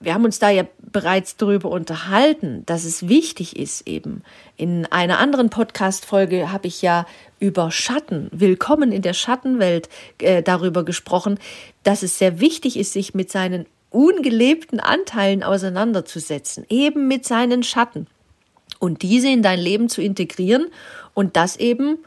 wir 0.05 0.15
haben 0.15 0.25
uns 0.25 0.39
da 0.39 0.51
ja 0.51 0.65
bereits 0.95 1.37
darüber 1.37 1.71
unterhalten, 1.71 2.63
dass 2.67 2.85
es 2.85 3.09
wichtig 3.09 3.57
ist 3.57 3.87
eben. 3.87 4.23
In 4.57 4.87
einer 4.87 5.19
anderen 5.19 5.51
Podcast-Folge 5.51 6.53
habe 6.53 6.69
ich 6.69 6.83
ja 6.83 7.05
über 7.41 7.73
Schatten, 7.73 8.31
Willkommen 8.33 8.93
in 8.93 9.03
der 9.03 9.13
Schattenwelt 9.13 9.89
äh, 10.19 10.43
darüber 10.43 10.85
gesprochen, 10.85 11.39
dass 11.83 12.05
es 12.05 12.17
sehr 12.17 12.39
wichtig 12.39 12.79
ist, 12.79 12.93
sich 12.93 13.13
mit 13.13 13.31
seinen 13.31 13.67
ungelebten 13.91 14.79
Anteilen 14.79 15.43
auseinanderzusetzen, 15.43 16.65
eben 16.69 17.09
mit 17.09 17.27
seinen 17.27 17.65
Schatten 17.65 18.07
und 18.79 19.03
diese 19.03 19.29
in 19.29 19.43
dein 19.43 19.59
Leben 19.59 19.89
zu 19.89 20.01
integrieren 20.01 20.69
und 21.13 21.37
das 21.37 21.57
eben 21.57 21.99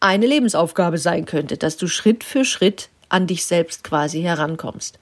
eine 0.00 0.26
Lebensaufgabe 0.26 0.98
sein 0.98 1.26
könnte, 1.26 1.58
dass 1.58 1.76
du 1.76 1.86
Schritt 1.86 2.24
für 2.24 2.44
Schritt 2.44 2.88
an 3.08 3.28
dich 3.28 3.46
selbst 3.46 3.84
quasi 3.84 4.22
herankommst. 4.22 4.98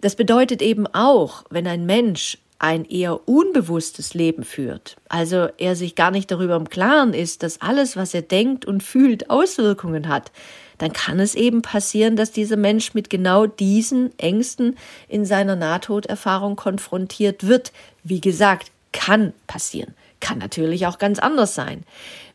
Das 0.00 0.14
bedeutet 0.14 0.62
eben 0.62 0.86
auch, 0.86 1.44
wenn 1.50 1.66
ein 1.66 1.86
Mensch 1.86 2.38
ein 2.60 2.84
eher 2.84 3.28
unbewusstes 3.28 4.14
Leben 4.14 4.42
führt, 4.42 4.96
also 5.08 5.48
er 5.58 5.76
sich 5.76 5.94
gar 5.94 6.10
nicht 6.10 6.30
darüber 6.30 6.56
im 6.56 6.68
Klaren 6.68 7.14
ist, 7.14 7.44
dass 7.44 7.60
alles, 7.60 7.96
was 7.96 8.14
er 8.14 8.22
denkt 8.22 8.64
und 8.64 8.82
fühlt, 8.82 9.30
Auswirkungen 9.30 10.08
hat, 10.08 10.32
dann 10.78 10.92
kann 10.92 11.20
es 11.20 11.34
eben 11.34 11.62
passieren, 11.62 12.16
dass 12.16 12.32
dieser 12.32 12.56
Mensch 12.56 12.94
mit 12.94 13.10
genau 13.10 13.46
diesen 13.46 14.16
Ängsten 14.18 14.76
in 15.08 15.24
seiner 15.24 15.56
Nahtoderfahrung 15.56 16.56
konfrontiert 16.56 17.46
wird. 17.46 17.72
Wie 18.02 18.20
gesagt, 18.20 18.70
kann 18.92 19.32
passieren. 19.46 19.94
Kann 20.20 20.38
natürlich 20.38 20.86
auch 20.86 20.98
ganz 20.98 21.18
anders 21.18 21.54
sein. 21.54 21.84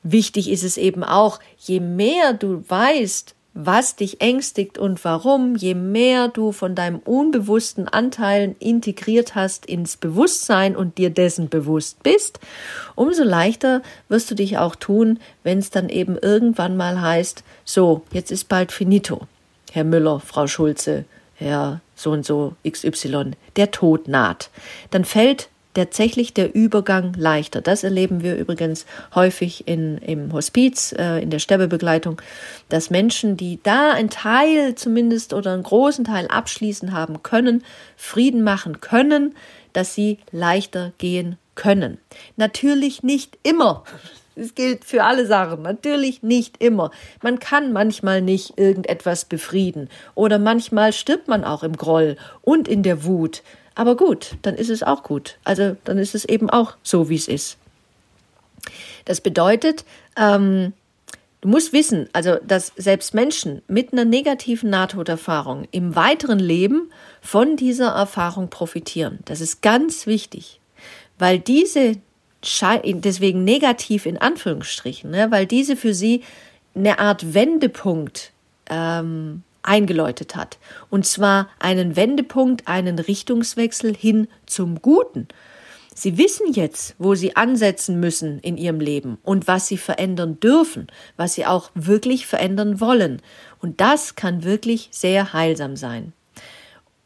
Wichtig 0.03 0.49
ist 0.49 0.63
es 0.63 0.77
eben 0.77 1.03
auch, 1.03 1.39
je 1.57 1.79
mehr 1.79 2.33
du 2.33 2.63
weißt, 2.67 3.35
was 3.53 3.95
dich 3.95 4.19
ängstigt 4.19 4.77
und 4.77 5.03
warum, 5.05 5.55
je 5.55 5.75
mehr 5.75 6.27
du 6.27 6.51
von 6.51 6.73
deinem 6.73 6.99
unbewussten 6.99 7.87
Anteilen 7.87 8.55
integriert 8.59 9.35
hast 9.35 9.65
ins 9.65 9.95
Bewusstsein 9.95 10.75
und 10.75 10.97
dir 10.97 11.11
dessen 11.11 11.49
bewusst 11.49 12.01
bist, 12.01 12.39
umso 12.95 13.23
leichter 13.23 13.81
wirst 14.09 14.31
du 14.31 14.35
dich 14.35 14.57
auch 14.57 14.75
tun, 14.75 15.19
wenn 15.43 15.59
es 15.59 15.69
dann 15.69 15.89
eben 15.89 16.17
irgendwann 16.17 16.75
mal 16.77 16.99
heißt, 17.01 17.43
so, 17.63 18.01
jetzt 18.11 18.31
ist 18.31 18.49
bald 18.49 18.71
finito. 18.71 19.27
Herr 19.71 19.83
Müller, 19.83 20.19
Frau 20.19 20.47
Schulze, 20.47 21.05
Herr 21.35 21.81
so 21.95 22.11
und 22.11 22.25
so 22.25 22.53
XY, 22.67 23.31
der 23.55 23.71
Tod 23.71 24.07
naht. 24.07 24.49
Dann 24.89 25.05
fällt 25.05 25.49
tatsächlich 25.73 26.33
der 26.33 26.53
Übergang 26.53 27.13
leichter. 27.17 27.61
Das 27.61 27.83
erleben 27.83 28.23
wir 28.23 28.35
übrigens 28.35 28.85
häufig 29.15 29.67
in, 29.67 29.97
im 29.97 30.31
Hospiz, 30.33 30.93
äh, 30.97 31.21
in 31.21 31.29
der 31.29 31.39
Sterbebegleitung, 31.39 32.21
dass 32.69 32.89
Menschen, 32.89 33.37
die 33.37 33.59
da 33.63 33.91
einen 33.91 34.09
Teil 34.09 34.75
zumindest 34.75 35.33
oder 35.33 35.53
einen 35.53 35.63
großen 35.63 36.05
Teil 36.05 36.27
abschließen 36.27 36.91
haben 36.93 37.23
können, 37.23 37.63
Frieden 37.97 38.43
machen 38.43 38.81
können, 38.81 39.35
dass 39.73 39.95
sie 39.95 40.19
leichter 40.31 40.93
gehen 40.97 41.37
können. 41.55 41.97
Natürlich 42.37 43.03
nicht 43.03 43.37
immer. 43.43 43.83
Es 44.35 44.55
gilt 44.55 44.83
für 44.83 45.03
alle 45.03 45.25
Sachen. 45.25 45.61
Natürlich 45.61 46.23
nicht 46.23 46.61
immer. 46.61 46.91
Man 47.21 47.39
kann 47.39 47.71
manchmal 47.71 48.21
nicht 48.21 48.57
irgendetwas 48.57 49.25
befrieden. 49.25 49.89
Oder 50.15 50.39
manchmal 50.39 50.93
stirbt 50.93 51.27
man 51.27 51.43
auch 51.43 51.63
im 51.63 51.77
Groll 51.77 52.17
und 52.41 52.67
in 52.67 52.83
der 52.83 53.03
Wut. 53.03 53.43
Aber 53.75 53.95
gut, 53.95 54.35
dann 54.41 54.55
ist 54.55 54.69
es 54.69 54.83
auch 54.83 55.03
gut. 55.03 55.37
Also 55.43 55.75
dann 55.83 55.97
ist 55.97 56.15
es 56.15 56.25
eben 56.25 56.49
auch 56.49 56.75
so, 56.83 57.09
wie 57.09 57.15
es 57.15 57.27
ist. 57.27 57.57
Das 59.05 59.19
bedeutet, 59.19 59.83
ähm, 60.17 60.73
du 61.41 61.49
musst 61.49 61.73
wissen, 61.73 62.07
also 62.13 62.37
dass 62.45 62.71
selbst 62.77 63.13
Menschen 63.13 63.61
mit 63.67 63.91
einer 63.91 64.05
negativen 64.05 64.69
Nahtoderfahrung 64.69 65.67
im 65.71 65.95
weiteren 65.95 66.39
Leben 66.39 66.89
von 67.21 67.57
dieser 67.57 67.89
Erfahrung 67.89 68.49
profitieren. 68.49 69.19
Das 69.25 69.41
ist 69.41 69.61
ganz 69.61 70.07
wichtig, 70.07 70.59
weil 71.19 71.39
diese 71.39 71.97
deswegen 72.85 73.43
negativ 73.43 74.05
in 74.05 74.17
Anführungsstrichen, 74.17 75.11
ne, 75.11 75.31
weil 75.31 75.45
diese 75.45 75.77
für 75.77 75.93
sie 75.93 76.23
eine 76.75 76.99
Art 76.99 77.33
Wendepunkt 77.33 78.31
ähm, 78.69 79.43
eingeläutet 79.63 80.35
hat. 80.35 80.57
Und 80.89 81.05
zwar 81.05 81.49
einen 81.59 81.95
Wendepunkt, 81.95 82.67
einen 82.67 82.99
Richtungswechsel 82.99 83.95
hin 83.95 84.27
zum 84.45 84.81
Guten. 84.81 85.27
Sie 85.95 86.17
wissen 86.17 86.51
jetzt, 86.51 86.95
wo 86.97 87.15
sie 87.15 87.35
ansetzen 87.35 87.99
müssen 87.99 88.39
in 88.39 88.57
ihrem 88.57 88.79
Leben 88.79 89.17
und 89.23 89.47
was 89.47 89.67
sie 89.67 89.77
verändern 89.77 90.39
dürfen, 90.39 90.87
was 91.17 91.35
sie 91.35 91.45
auch 91.45 91.69
wirklich 91.75 92.25
verändern 92.25 92.79
wollen. 92.79 93.21
Und 93.61 93.79
das 93.79 94.15
kann 94.15 94.43
wirklich 94.43 94.89
sehr 94.91 95.33
heilsam 95.33 95.75
sein. 95.75 96.13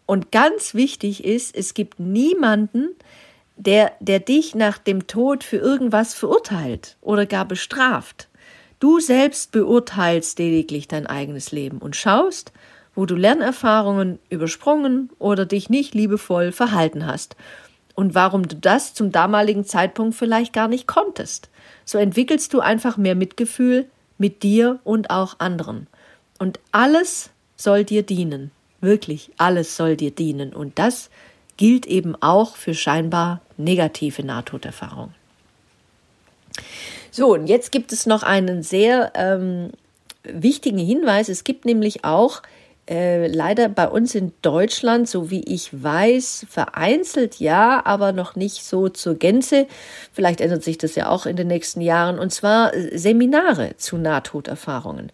Und 0.06 0.32
ganz 0.32 0.74
wichtig 0.74 1.26
ist, 1.26 1.56
es 1.56 1.74
gibt 1.74 2.00
niemanden, 2.00 2.96
der, 3.58 3.92
der 4.00 4.20
dich 4.20 4.56
nach 4.56 4.78
dem 4.78 5.08
Tod 5.08 5.44
für 5.44 5.58
irgendwas 5.58 6.14
verurteilt 6.14 6.96
oder 7.02 7.26
gar 7.26 7.46
bestraft. 7.46 8.30
Du 8.80 9.00
selbst 9.00 9.52
beurteilst 9.52 10.38
lediglich 10.38 10.88
dein 10.88 11.08
eigenes 11.08 11.52
Leben 11.52 11.80
und 11.80 11.96
schaust, 11.96 12.52
wo 12.94 13.06
du 13.06 13.16
Lernerfahrungen 13.16 14.20
übersprungen 14.30 15.10
oder 15.20 15.46
dich 15.46 15.70
nicht 15.70 15.96
liebevoll 15.96 16.52
verhalten 16.52 17.06
hast 17.06 17.36
und 17.96 18.14
warum 18.14 18.48
du 18.48 18.56
das 18.56 18.94
zum 18.94 19.12
damaligen 19.12 19.66
Zeitpunkt 19.66 20.16
vielleicht 20.16 20.54
gar 20.54 20.68
nicht 20.68 20.88
konntest. 20.88 21.50
So 21.86 21.98
entwickelst 21.98 22.54
du 22.54 22.60
einfach 22.60 22.98
mehr 22.98 23.16
Mitgefühl 23.16 23.88
mit 24.20 24.44
dir 24.44 24.80
und 24.84 25.10
auch 25.10 25.40
anderen. 25.40 25.88
Und 26.38 26.60
alles 26.72 27.32
soll 27.56 27.84
dir 27.84 28.04
dienen. 28.04 28.52
Wirklich, 28.82 29.32
alles 29.38 29.76
soll 29.76 29.96
dir 29.98 30.12
dienen. 30.12 30.54
Und 30.54 30.78
das 30.78 31.10
gilt 31.58 31.88
eben 31.88 32.16
auch 32.22 32.56
für 32.56 32.76
scheinbar 32.76 33.42
negative 33.58 34.24
Nahtoderfahrungen. 34.24 35.16
So, 37.18 37.34
und 37.34 37.48
jetzt 37.48 37.72
gibt 37.72 37.92
es 37.94 38.06
noch 38.06 38.22
einen 38.22 38.62
sehr 38.62 39.12
ähm, 39.16 39.72
wichtigen 40.22 40.78
Hinweis. 40.78 41.30
Es 41.30 41.44
gibt 41.44 41.66
nämlich 41.66 42.06
auch 42.06 42.44
äh, 42.88 43.26
leider 43.26 43.70
bei 43.70 43.88
uns 43.88 44.14
in 44.14 44.34
Deutschland, 44.44 45.10
so 45.10 45.32
wie 45.32 45.42
ich 45.42 45.72
weiß, 45.72 46.46
vereinzelt 46.48 47.40
ja, 47.40 47.84
aber 47.84 48.12
noch 48.12 48.36
nicht 48.36 48.64
so 48.64 48.88
zur 48.90 49.16
Gänze. 49.16 49.66
Vielleicht 50.14 50.42
ändert 50.42 50.64
sich 50.64 50.78
das 50.78 50.94
ja 50.94 51.10
auch 51.10 51.26
in 51.26 51.36
den 51.36 51.48
nächsten 51.48 51.82
Jahren. 51.82 52.20
Und 52.20 52.32
zwar 52.32 52.76
äh, 52.76 52.96
Seminare 52.96 53.72
zu 53.78 53.98
Nahtoderfahrungen. 53.98 55.12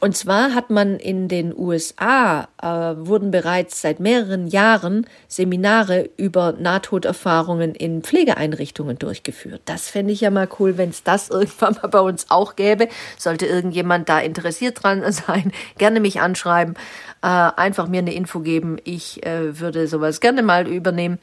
Und 0.00 0.16
zwar 0.16 0.54
hat 0.54 0.70
man 0.70 0.96
in 0.96 1.28
den 1.28 1.56
USA, 1.56 2.48
äh, 2.60 2.66
wurden 2.66 3.30
bereits 3.30 3.80
seit 3.80 4.00
mehreren 4.00 4.48
Jahren 4.48 5.06
Seminare 5.28 6.10
über 6.16 6.52
Nahtoderfahrungen 6.52 7.74
in 7.74 8.02
Pflegeeinrichtungen 8.02 8.98
durchgeführt. 8.98 9.62
Das 9.64 9.88
fände 9.88 10.12
ich 10.12 10.20
ja 10.20 10.30
mal 10.30 10.48
cool, 10.58 10.76
wenn 10.76 10.90
es 10.90 11.04
das 11.04 11.28
irgendwann 11.30 11.76
mal 11.80 11.88
bei 11.88 12.00
uns 12.00 12.26
auch 12.28 12.56
gäbe. 12.56 12.88
Sollte 13.16 13.46
irgendjemand 13.46 14.08
da 14.08 14.18
interessiert 14.18 14.82
dran 14.82 15.10
sein, 15.12 15.52
gerne 15.78 16.00
mich 16.00 16.20
anschreiben, 16.20 16.74
äh, 17.22 17.26
einfach 17.28 17.88
mir 17.88 17.98
eine 17.98 18.14
Info 18.14 18.40
geben. 18.40 18.78
Ich 18.84 19.24
äh, 19.24 19.58
würde 19.60 19.86
sowas 19.86 20.20
gerne 20.20 20.42
mal 20.42 20.66
übernehmen 20.66 21.18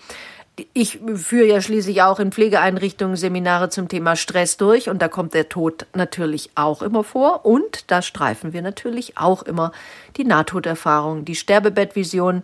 ich 0.73 0.99
führe 1.15 1.47
ja 1.47 1.61
schließlich 1.61 2.01
auch 2.01 2.19
in 2.19 2.31
Pflegeeinrichtungen 2.31 3.15
Seminare 3.15 3.69
zum 3.69 3.87
Thema 3.87 4.15
Stress 4.15 4.57
durch 4.57 4.89
und 4.89 5.01
da 5.01 5.07
kommt 5.07 5.33
der 5.33 5.49
Tod 5.49 5.85
natürlich 5.93 6.51
auch 6.55 6.81
immer 6.81 7.03
vor 7.03 7.45
und 7.45 7.89
da 7.89 8.01
streifen 8.01 8.53
wir 8.53 8.61
natürlich 8.61 9.17
auch 9.17 9.43
immer 9.43 9.71
die 10.17 10.25
Nahtoderfahrung, 10.25 11.25
die 11.25 11.35
Sterbebettvision. 11.35 12.43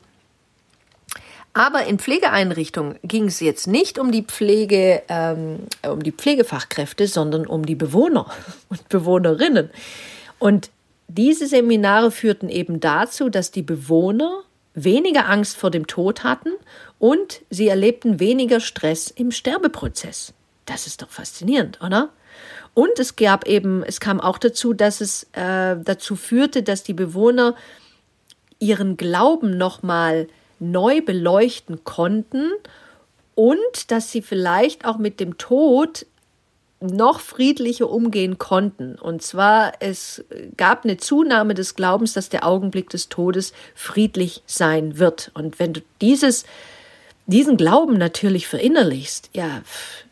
Aber 1.54 1.86
in 1.86 1.98
Pflegeeinrichtungen 1.98 3.00
ging 3.04 3.26
es 3.26 3.40
jetzt 3.40 3.68
nicht 3.68 3.98
um 3.98 4.12
die 4.12 4.24
Pflege, 4.24 5.02
ähm, 5.10 5.60
um 5.90 6.04
die 6.04 6.12
Pflegefachkräfte, 6.12 7.08
sondern 7.08 7.48
um 7.48 7.66
die 7.66 7.76
Bewohner 7.76 8.28
und 8.70 8.88
Bewohnerinnen. 8.90 9.70
Und 10.40 10.70
diese 11.08 11.48
Seminare 11.48 12.12
führten 12.12 12.50
eben 12.50 12.80
dazu, 12.80 13.30
dass 13.30 13.52
die 13.52 13.64
Bewohner 13.64 14.44
weniger 14.78 15.28
Angst 15.28 15.58
vor 15.58 15.72
dem 15.72 15.88
Tod 15.88 16.24
hatten 16.24 16.52
und 17.00 17.42
sie 17.50 17.68
erlebten 17.68 18.20
weniger 18.20 18.60
Stress 18.60 19.10
im 19.10 19.32
Sterbeprozess. 19.32 20.34
Das 20.66 20.86
ist 20.86 21.02
doch 21.02 21.10
faszinierend, 21.10 21.82
oder? 21.82 22.10
Und 22.74 23.00
es 23.00 23.16
gab 23.16 23.48
eben, 23.48 23.84
es 23.84 24.00
kam 24.00 24.22
auch 24.22 24.38
dazu, 24.38 24.74
dass 24.74 25.02
es 25.02 25.24
äh, 25.34 25.78
dazu 25.84 26.16
führte, 26.16 26.62
dass 26.62 26.84
die 26.84 26.94
Bewohner 26.94 27.56
ihren 28.60 28.98
Glauben 28.98 29.58
nochmal 29.58 30.28
neu 30.60 31.02
beleuchten 31.02 31.84
konnten 31.84 32.52
und 33.34 33.90
dass 33.90 34.12
sie 34.12 34.22
vielleicht 34.22 34.86
auch 34.86 35.00
mit 35.00 35.20
dem 35.20 35.40
Tod 35.40 36.06
noch 36.80 37.20
friedlicher 37.20 37.90
umgehen 37.90 38.38
konnten. 38.38 38.96
Und 38.96 39.22
zwar, 39.22 39.74
es 39.80 40.24
gab 40.58 40.84
eine 40.84 40.98
Zunahme 40.98 41.54
des 41.54 41.76
Glaubens, 41.76 42.14
dass 42.14 42.30
der 42.30 42.46
Augenblick 42.46 42.90
des 42.90 43.10
Todes 43.10 43.54
friedlich 43.74 44.44
sein 44.46 45.00
wird. 45.00 45.32
Und 45.34 45.60
wenn 45.60 45.74
du 45.74 45.82
dieses, 46.02 46.46
diesen 47.26 47.58
Glauben 47.58 47.98
natürlich 47.98 48.48
verinnerlichst, 48.48 49.32
ja, 49.34 49.64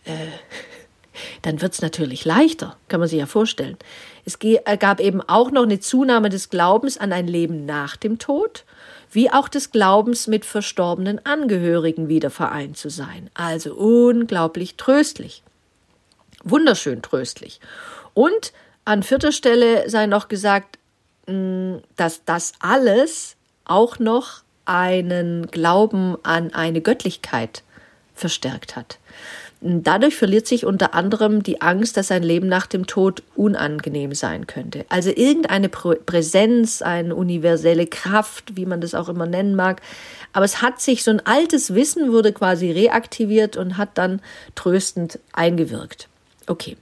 äh, 0.06 0.12
dann 1.44 1.62
wird 1.62 1.74
es 1.74 1.82
natürlich 1.82 2.26
leichter, 2.26 2.78
kann 2.88 3.00
man 3.00 3.08
sich 3.08 3.20
ja 3.20 3.28
vorstellen. 3.28 3.78
Es 4.26 4.40
gab 4.40 5.00
eben 5.00 5.22
auch 5.22 5.52
noch 5.52 5.64
eine 5.64 5.80
Zunahme 5.80 6.30
des 6.30 6.50
Glaubens 6.50 6.98
an 6.98 7.14
ein 7.14 7.28
Leben 7.28 7.66
nach 7.66 7.96
dem 7.96 8.18
Tod, 8.18 8.66
wie 9.12 9.32
auch 9.32 9.48
des 9.48 9.72
Glaubens 9.72 10.26
mit 10.26 10.46
verstorbenen 10.46 11.24
Angehörigen 11.26 12.10
wieder 12.10 12.32
vereint 12.32 12.76
zu 12.76 12.90
sein. 12.90 13.30
Also 13.36 13.76
unglaublich 13.76 14.76
tröstlich 14.78 15.44
wunderschön 16.46 17.02
tröstlich. 17.02 17.60
Und 18.14 18.54
an 18.86 19.04
vierter 19.04 19.34
Stelle 19.34 19.90
sei 19.90 20.06
noch 20.06 20.30
gesagt, 20.30 20.80
mm, 21.28 21.78
dass 21.98 22.24
das 22.24 22.54
alles 22.60 23.36
auch 23.66 24.00
noch 24.00 24.44
einen 24.66 25.48
Glauben 25.48 26.16
an 26.24 26.54
eine 26.54 26.82
Göttlichkeit 26.82 27.64
verstärkt 28.14 28.76
hat. 28.76 29.00
Dadurch 29.62 30.16
verliert 30.16 30.46
sich 30.46 30.66
unter 30.66 30.94
anderem 30.94 31.42
die 31.42 31.62
Angst, 31.62 31.98
dass 31.98 32.12
ein 32.12 32.22
Leben 32.22 32.48
nach 32.48 32.68
dem 32.68 32.86
Tod 32.86 33.24
unangenehm 33.36 34.14
sein 34.14 34.46
könnte. 34.46 34.86
Also 34.90 35.10
irgendeine 35.10 35.70
Präsenz, 35.70 36.84
eine 36.84 37.16
universelle 37.16 37.88
Kraft, 37.88 38.56
wie 38.58 38.68
man 38.68 38.80
das 38.80 38.94
auch 38.94 39.10
immer 39.10 39.26
nennen 39.26 39.56
mag. 39.56 39.82
Aber 40.34 40.46
es 40.46 40.62
hat 40.62 40.82
sich 40.82 41.04
so 41.04 41.12
ein 41.12 41.26
altes 41.26 41.74
Wissen 41.74 42.12
wurde 42.12 42.32
quasi 42.32 42.70
reaktiviert 42.72 43.58
und 43.58 43.78
hat 43.78 43.98
dann 43.98 44.22
tröstend 44.54 45.20
eingewirkt. 45.34 46.10
Okay. 46.48 46.78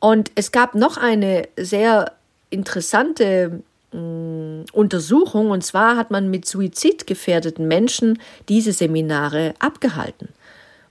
Und 0.00 0.30
es 0.34 0.52
gab 0.52 0.74
noch 0.74 0.96
eine 0.96 1.48
sehr 1.56 2.12
interessante 2.50 3.62
mh, 3.92 4.00
mm, 4.00 4.64
Untersuchung, 4.72 5.50
und 5.50 5.64
zwar 5.64 5.96
hat 5.96 6.10
man 6.10 6.30
mit 6.30 6.46
suizidgefährdeten 6.46 7.66
Menschen 7.66 8.20
diese 8.48 8.72
Seminare 8.72 9.54
abgehalten. 9.58 10.28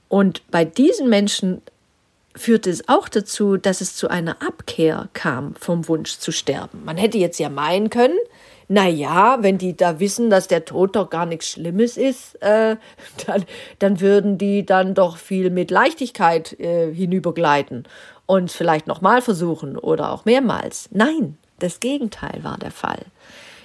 Und 0.08 0.42
bei 0.50 0.64
diesen 0.64 1.08
Menschen 1.08 1.62
führte 2.36 2.70
es 2.70 2.88
auch 2.88 3.08
dazu, 3.08 3.56
dass 3.56 3.80
es 3.80 3.94
zu 3.96 4.08
einer 4.08 4.42
Abkehr 4.42 5.08
kam 5.12 5.54
vom 5.54 5.86
Wunsch 5.88 6.18
zu 6.18 6.32
sterben. 6.32 6.84
Man 6.84 6.96
hätte 6.96 7.18
jetzt 7.18 7.38
ja 7.38 7.48
meinen 7.48 7.90
können, 7.90 8.18
na 8.68 8.88
ja, 8.88 9.38
wenn 9.42 9.58
die 9.58 9.76
da 9.76 10.00
wissen, 10.00 10.30
dass 10.30 10.48
der 10.48 10.64
Tod 10.64 10.96
doch 10.96 11.10
gar 11.10 11.26
nichts 11.26 11.50
Schlimmes 11.50 11.96
ist, 11.96 12.40
äh, 12.42 12.76
dann, 13.26 13.44
dann 13.78 14.00
würden 14.00 14.38
die 14.38 14.64
dann 14.64 14.94
doch 14.94 15.16
viel 15.16 15.50
mit 15.50 15.70
Leichtigkeit 15.70 16.58
äh, 16.58 16.92
hinübergleiten 16.92 17.84
und 18.26 18.50
vielleicht 18.50 18.86
nochmal 18.86 19.22
versuchen 19.22 19.76
oder 19.76 20.12
auch 20.12 20.24
mehrmals. 20.24 20.88
Nein, 20.92 21.36
das 21.58 21.80
Gegenteil 21.80 22.40
war 22.42 22.58
der 22.58 22.70
Fall. 22.70 23.00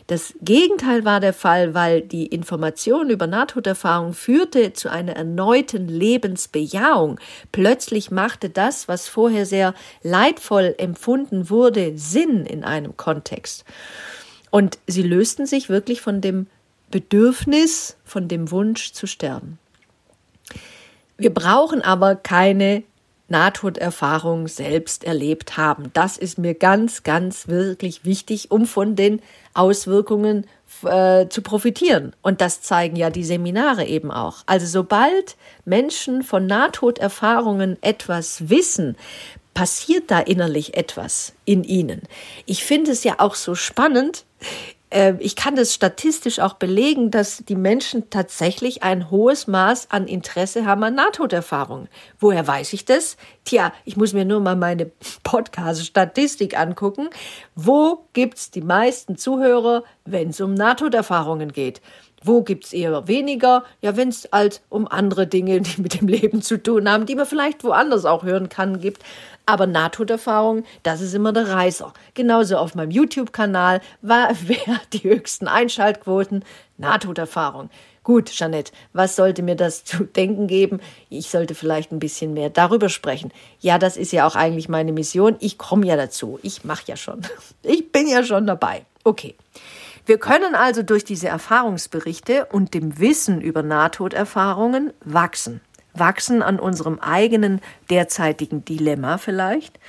Das 0.09 0.33
Gegenteil 0.41 1.05
war 1.05 1.19
der 1.19 1.33
Fall, 1.33 1.75
weil 1.75 2.01
die 2.01 2.25
Information 2.25 3.12
über 3.12 3.27
Nahtoderfahrung 3.27 4.13
führte 4.13 4.73
zu 4.73 4.89
einer 4.89 5.15
erneuten 5.15 5.88
Lebensbejahung. 5.88 7.19
Plötzlich 7.51 8.09
machte 8.09 8.49
das, 8.49 8.88
was 8.88 9.07
vorher 9.07 9.45
sehr 9.45 9.75
leidvoll 10.01 10.73
empfunden 10.79 11.51
wurde, 11.51 11.91
Sinn 11.95 12.47
in 12.47 12.63
einem 12.63 12.97
Kontext. 12.97 13.65
Und 14.51 14.79
sie 14.88 15.03
lösten 15.03 15.45
sich 15.45 15.69
wirklich 15.69 16.01
von 16.01 16.21
dem 16.21 16.47
Bedürfnis, 16.91 17.97
von 18.03 18.27
dem 18.27 18.51
Wunsch 18.51 18.93
zu 18.93 19.07
sterben. 19.07 19.59
Wir 21.17 21.33
brauchen 21.33 21.81
aber 21.81 22.15
keine 22.15 22.83
Nahtoderfahrung 23.29 24.47
selbst 24.47 25.03
erlebt 25.03 25.57
haben. 25.57 25.91
Das 25.93 26.17
ist 26.17 26.38
mir 26.38 26.55
ganz, 26.55 27.03
ganz 27.03 27.47
wirklich 27.47 28.03
wichtig, 28.05 28.51
um 28.51 28.65
von 28.65 28.95
den 28.95 29.21
Auswirkungen 29.53 30.47
äh, 30.83 31.27
zu 31.27 31.41
profitieren. 31.41 32.15
Und 32.21 32.41
das 32.41 32.62
zeigen 32.62 32.95
ja 32.95 33.09
die 33.09 33.23
Seminare 33.23 33.85
eben 33.85 34.12
auch. 34.12 34.38
Also 34.45 34.65
sobald 34.65 35.35
Menschen 35.65 36.23
von 36.23 36.47
Nahtoderfahrungen 36.47 37.77
etwas 37.81 38.49
wissen, 38.49 38.97
passiert 39.53 40.09
da 40.09 40.19
innerlich 40.19 40.75
etwas 40.77 41.33
in 41.45 41.63
ihnen. 41.63 42.03
Ich 42.45 42.63
finde 42.63 42.91
es 42.91 43.03
ja 43.03 43.15
auch 43.17 43.35
so 43.35 43.55
spannend. 43.55 44.25
Äh, 44.89 45.13
ich 45.19 45.36
kann 45.36 45.56
das 45.56 45.73
statistisch 45.73 46.39
auch 46.39 46.54
belegen, 46.54 47.12
dass 47.12 47.43
die 47.47 47.56
Menschen 47.56 48.10
tatsächlich 48.10 48.84
ein 48.84 49.12
hohes 49.12 49.47
Maß 49.47 49.91
an 49.91 50.08
Interesse 50.08 50.65
haben 50.65 50.84
an 50.84 50.95
Nahtoderfahrungen. 50.95 51.89
Woher 52.19 52.45
weiß 52.45 52.73
ich 52.73 52.86
das? 52.86 53.17
Tja, 53.45 53.71
ich 53.86 53.97
muss 53.97 54.13
mir 54.13 54.25
nur 54.25 54.39
mal 54.39 54.56
meine 54.56 54.91
Podcast-Statistik 55.23 56.58
angucken. 56.58 57.10
Wo 57.56 58.06
gibt's 58.13 58.52
die 58.52 58.62
meisten 58.62 59.17
Zuhörer, 59.17 59.84
wenn 60.06 60.30
es 60.30 60.41
um 60.41 60.54
Nahtoderfahrungen 60.54 61.52
geht? 61.54 61.82
Wo 62.23 62.41
gibt's 62.41 62.73
eher 62.73 63.08
weniger? 63.08 63.63
Ja, 63.82 63.95
wenn 63.95 64.10
es 64.10 64.27
halt 64.32 64.62
um 64.69 64.88
andere 64.88 65.27
Dinge, 65.27 65.62
die 65.62 65.82
mit 65.82 65.99
dem 65.99 66.08
Leben 66.08 66.41
zu 66.41 66.62
tun 66.62 66.89
haben, 66.89 67.05
die 67.05 67.15
man 67.15 67.25
vielleicht 67.25 67.63
woanders 67.63 68.05
auch 68.05 68.23
hören 68.23 68.49
kann, 68.49 68.82
gibt. 68.82 69.03
Aber 69.45 69.65
Nahtoderfahrung, 69.65 70.63
das 70.84 71.01
ist 71.01 71.15
immer 71.15 71.34
der 71.34 71.49
Reißer. 71.49 71.93
Genauso 72.13 72.58
auf 72.58 72.75
meinem 72.75 72.91
YouTube-Kanal 72.91 73.82
war 74.01 74.29
wer 74.43 74.79
die 74.93 75.03
höchsten 75.03 75.47
Einschaltquoten? 75.47 76.43
Nahtoderfahrung. 76.77 77.69
Gut, 78.03 78.32
Jeanette, 78.32 78.71
was 78.93 79.15
sollte 79.15 79.43
mir 79.43 79.55
das 79.55 79.84
zu 79.84 80.03
denken 80.03 80.47
geben? 80.47 80.79
Ich 81.10 81.29
sollte 81.29 81.53
vielleicht 81.53 81.91
ein 81.91 81.99
bisschen 81.99 82.34
mehr 82.34 82.49
darüber 82.49 82.89
sprechen. 82.89 83.32
Ja, 83.60 83.77
das 83.77 83.97
ist 83.97 84.12
ja 84.12 84.25
auch 84.25 84.36
eigentlich 84.36 84.69
meine 84.69 84.91
Mission. 84.91 85.36
Ich 85.39 85.58
komme 85.58 85.86
ja 85.86 85.95
dazu. 85.95 86.39
Ich 86.41 86.63
mache 86.63 86.84
ja 86.88 86.97
schon. 86.97 87.21
Ich 87.63 87.91
bin 87.91 88.08
ja 88.08 88.23
schon 88.23 88.47
dabei. 88.47 88.86
Okay. 89.03 89.36
Wir 90.10 90.17
können 90.17 90.56
also 90.56 90.82
durch 90.82 91.04
diese 91.04 91.28
Erfahrungsberichte 91.28 92.48
und 92.48 92.74
dem 92.74 92.98
Wissen 92.98 93.41
über 93.41 93.62
Nahtoderfahrungen 93.62 94.91
wachsen. 95.06 95.62
Wachsen 95.93 96.41
an 96.41 96.60
unserem 96.60 96.98
eigenen 96.98 97.62
derzeitigen 97.91 98.65
Dilemma 98.65 99.19
vielleicht, 99.19 99.80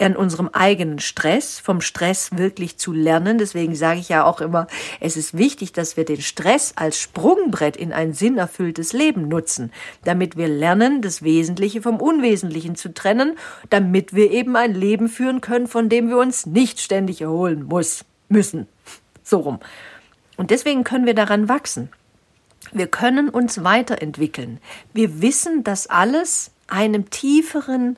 an 0.00 0.16
unserem 0.16 0.48
eigenen 0.48 0.98
Stress, 0.98 1.60
vom 1.60 1.80
Stress 1.80 2.36
wirklich 2.36 2.76
zu 2.76 2.92
lernen. 2.92 3.38
Deswegen 3.38 3.76
sage 3.76 4.00
ich 4.00 4.08
ja 4.08 4.24
auch 4.24 4.40
immer, 4.40 4.66
es 4.98 5.16
ist 5.16 5.38
wichtig, 5.38 5.72
dass 5.72 5.96
wir 5.96 6.04
den 6.04 6.22
Stress 6.22 6.72
als 6.74 6.98
Sprungbrett 6.98 7.76
in 7.76 7.92
ein 7.92 8.14
sinnerfülltes 8.14 8.92
Leben 8.92 9.28
nutzen, 9.28 9.70
damit 10.02 10.36
wir 10.36 10.48
lernen, 10.48 11.02
das 11.02 11.22
Wesentliche 11.22 11.82
vom 11.82 12.00
Unwesentlichen 12.00 12.74
zu 12.74 12.92
trennen, 12.92 13.38
damit 13.70 14.12
wir 14.12 14.32
eben 14.32 14.56
ein 14.56 14.74
Leben 14.74 15.08
führen 15.08 15.40
können, 15.40 15.68
von 15.68 15.88
dem 15.88 16.08
wir 16.08 16.18
uns 16.18 16.46
nicht 16.46 16.80
ständig 16.80 17.20
erholen 17.20 17.62
muss, 17.62 18.04
müssen. 18.28 18.66
So 19.32 19.38
rum. 19.38 19.60
Und 20.36 20.50
deswegen 20.50 20.84
können 20.84 21.06
wir 21.06 21.14
daran 21.14 21.48
wachsen. 21.48 21.88
Wir 22.70 22.86
können 22.86 23.30
uns 23.30 23.64
weiterentwickeln. 23.64 24.60
Wir 24.92 25.22
wissen, 25.22 25.64
dass 25.64 25.86
alles 25.86 26.50
einem 26.68 27.08
tieferen 27.08 27.96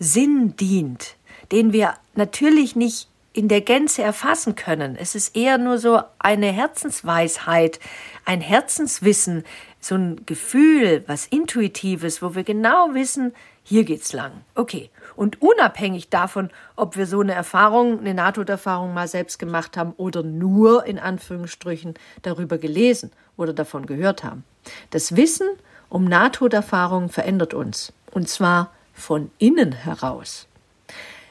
Sinn 0.00 0.56
dient, 0.56 1.14
den 1.52 1.72
wir 1.72 1.94
natürlich 2.16 2.74
nicht 2.74 3.06
in 3.32 3.46
der 3.46 3.60
Gänze 3.60 4.02
erfassen 4.02 4.56
können. 4.56 4.96
Es 4.96 5.14
ist 5.14 5.36
eher 5.36 5.56
nur 5.56 5.78
so 5.78 6.00
eine 6.18 6.50
Herzensweisheit, 6.50 7.78
ein 8.24 8.40
Herzenswissen, 8.40 9.44
so 9.84 9.96
ein 9.96 10.24
Gefühl, 10.26 11.04
was 11.06 11.26
Intuitives, 11.26 12.22
wo 12.22 12.34
wir 12.34 12.44
genau 12.44 12.94
wissen, 12.94 13.34
hier 13.64 13.84
geht's 13.84 14.12
lang. 14.12 14.32
Okay. 14.54 14.90
Und 15.14 15.42
unabhängig 15.42 16.08
davon, 16.08 16.50
ob 16.76 16.96
wir 16.96 17.06
so 17.06 17.20
eine 17.20 17.32
Erfahrung, 17.32 18.00
eine 18.00 18.14
Nahtoderfahrung 18.14 18.94
mal 18.94 19.08
selbst 19.08 19.38
gemacht 19.38 19.76
haben 19.76 19.92
oder 19.96 20.22
nur 20.22 20.86
in 20.86 20.98
Anführungsstrichen 20.98 21.94
darüber 22.22 22.58
gelesen 22.58 23.10
oder 23.36 23.52
davon 23.52 23.86
gehört 23.86 24.24
haben. 24.24 24.44
Das 24.90 25.16
Wissen 25.16 25.48
um 25.88 26.04
Nahtoderfahrungen 26.04 27.10
verändert 27.10 27.52
uns. 27.52 27.92
Und 28.12 28.28
zwar 28.28 28.72
von 28.94 29.30
innen 29.38 29.72
heraus. 29.72 30.46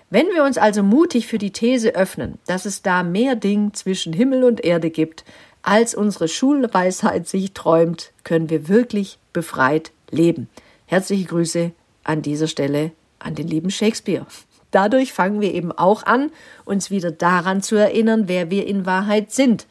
Wenn 0.09 0.27
wir 0.27 0.43
uns 0.43 0.57
also 0.57 0.83
mutig 0.83 1.25
für 1.25 1.37
die 1.37 1.51
These 1.51 1.95
öffnen, 1.95 2.37
dass 2.45 2.65
es 2.65 2.81
da 2.81 3.01
mehr 3.01 3.35
Ding 3.35 3.73
zwischen 3.73 4.11
Himmel 4.11 4.43
und 4.43 4.61
Erde 4.63 4.89
gibt, 4.89 5.23
als 5.63 5.93
unsere 5.93 6.27
Schulweisheit 6.27 7.27
sich 7.27 7.53
träumt, 7.53 8.11
können 8.23 8.49
wir 8.49 8.67
wirklich 8.67 9.19
befreit 9.33 9.91
leben. 10.09 10.49
Herzliche 10.85 11.25
Grüße 11.25 11.71
an 12.03 12.21
dieser 12.21 12.47
Stelle 12.47 12.91
an 13.19 13.35
den 13.35 13.47
lieben 13.47 13.69
Shakespeare. 13.69 14.25
Dadurch 14.71 15.13
fangen 15.13 15.41
wir 15.41 15.53
eben 15.53 15.71
auch 15.71 16.03
an, 16.03 16.31
uns 16.65 16.89
wieder 16.89 17.11
daran 17.11 17.61
zu 17.61 17.75
erinnern, 17.75 18.27
wer 18.27 18.49
wir 18.49 18.65
in 18.65 18.85
Wahrheit 18.85 19.31
sind. 19.31 19.67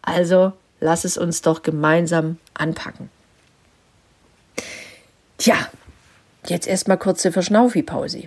Also 0.00 0.52
lass 0.80 1.04
es 1.04 1.18
uns 1.18 1.42
doch 1.42 1.62
gemeinsam 1.62 2.38
anpacken. 2.54 3.10
Tja, 5.38 5.56
jetzt 6.46 6.66
erstmal 6.66 6.98
kurze 6.98 7.32
Verschnaufi-Pause. 7.32 8.24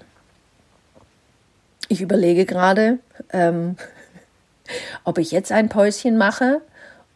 Ich 1.88 2.02
überlege 2.02 2.46
gerade, 2.46 3.00
ähm, 3.32 3.78
ob 5.06 5.18
ich 5.18 5.32
jetzt 5.32 5.52
ein 5.52 5.70
Päuschen 5.70 6.18
mache 6.18 6.62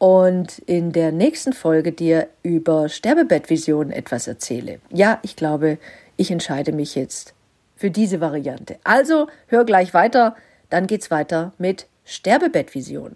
und 0.02 0.58
in 0.58 0.92
der 0.94 1.12
nächsten 1.12 1.54
Folge 1.54 1.92
dir 1.92 2.28
über 2.42 2.90
Sterbebettvisionen 2.90 3.94
etwas 3.94 4.28
erzähle. 4.28 4.80
Ja, 4.90 5.20
ich 5.22 5.36
glaube, 5.36 5.78
ich 6.18 6.32
entscheide 6.32 6.72
mich 6.72 6.96
jetzt 6.96 7.36
für 7.76 7.92
diese 7.92 8.20
Variante. 8.20 8.80
Also 8.84 9.28
hör 9.46 9.64
gleich 9.64 9.94
weiter, 9.94 10.36
dann 10.72 10.88
geht's 10.88 11.12
weiter 11.12 11.54
mit 11.60 11.86
Sterbebettvision. 12.04 13.16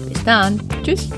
Dann. 0.25 0.59
Tschüss. 0.83 1.09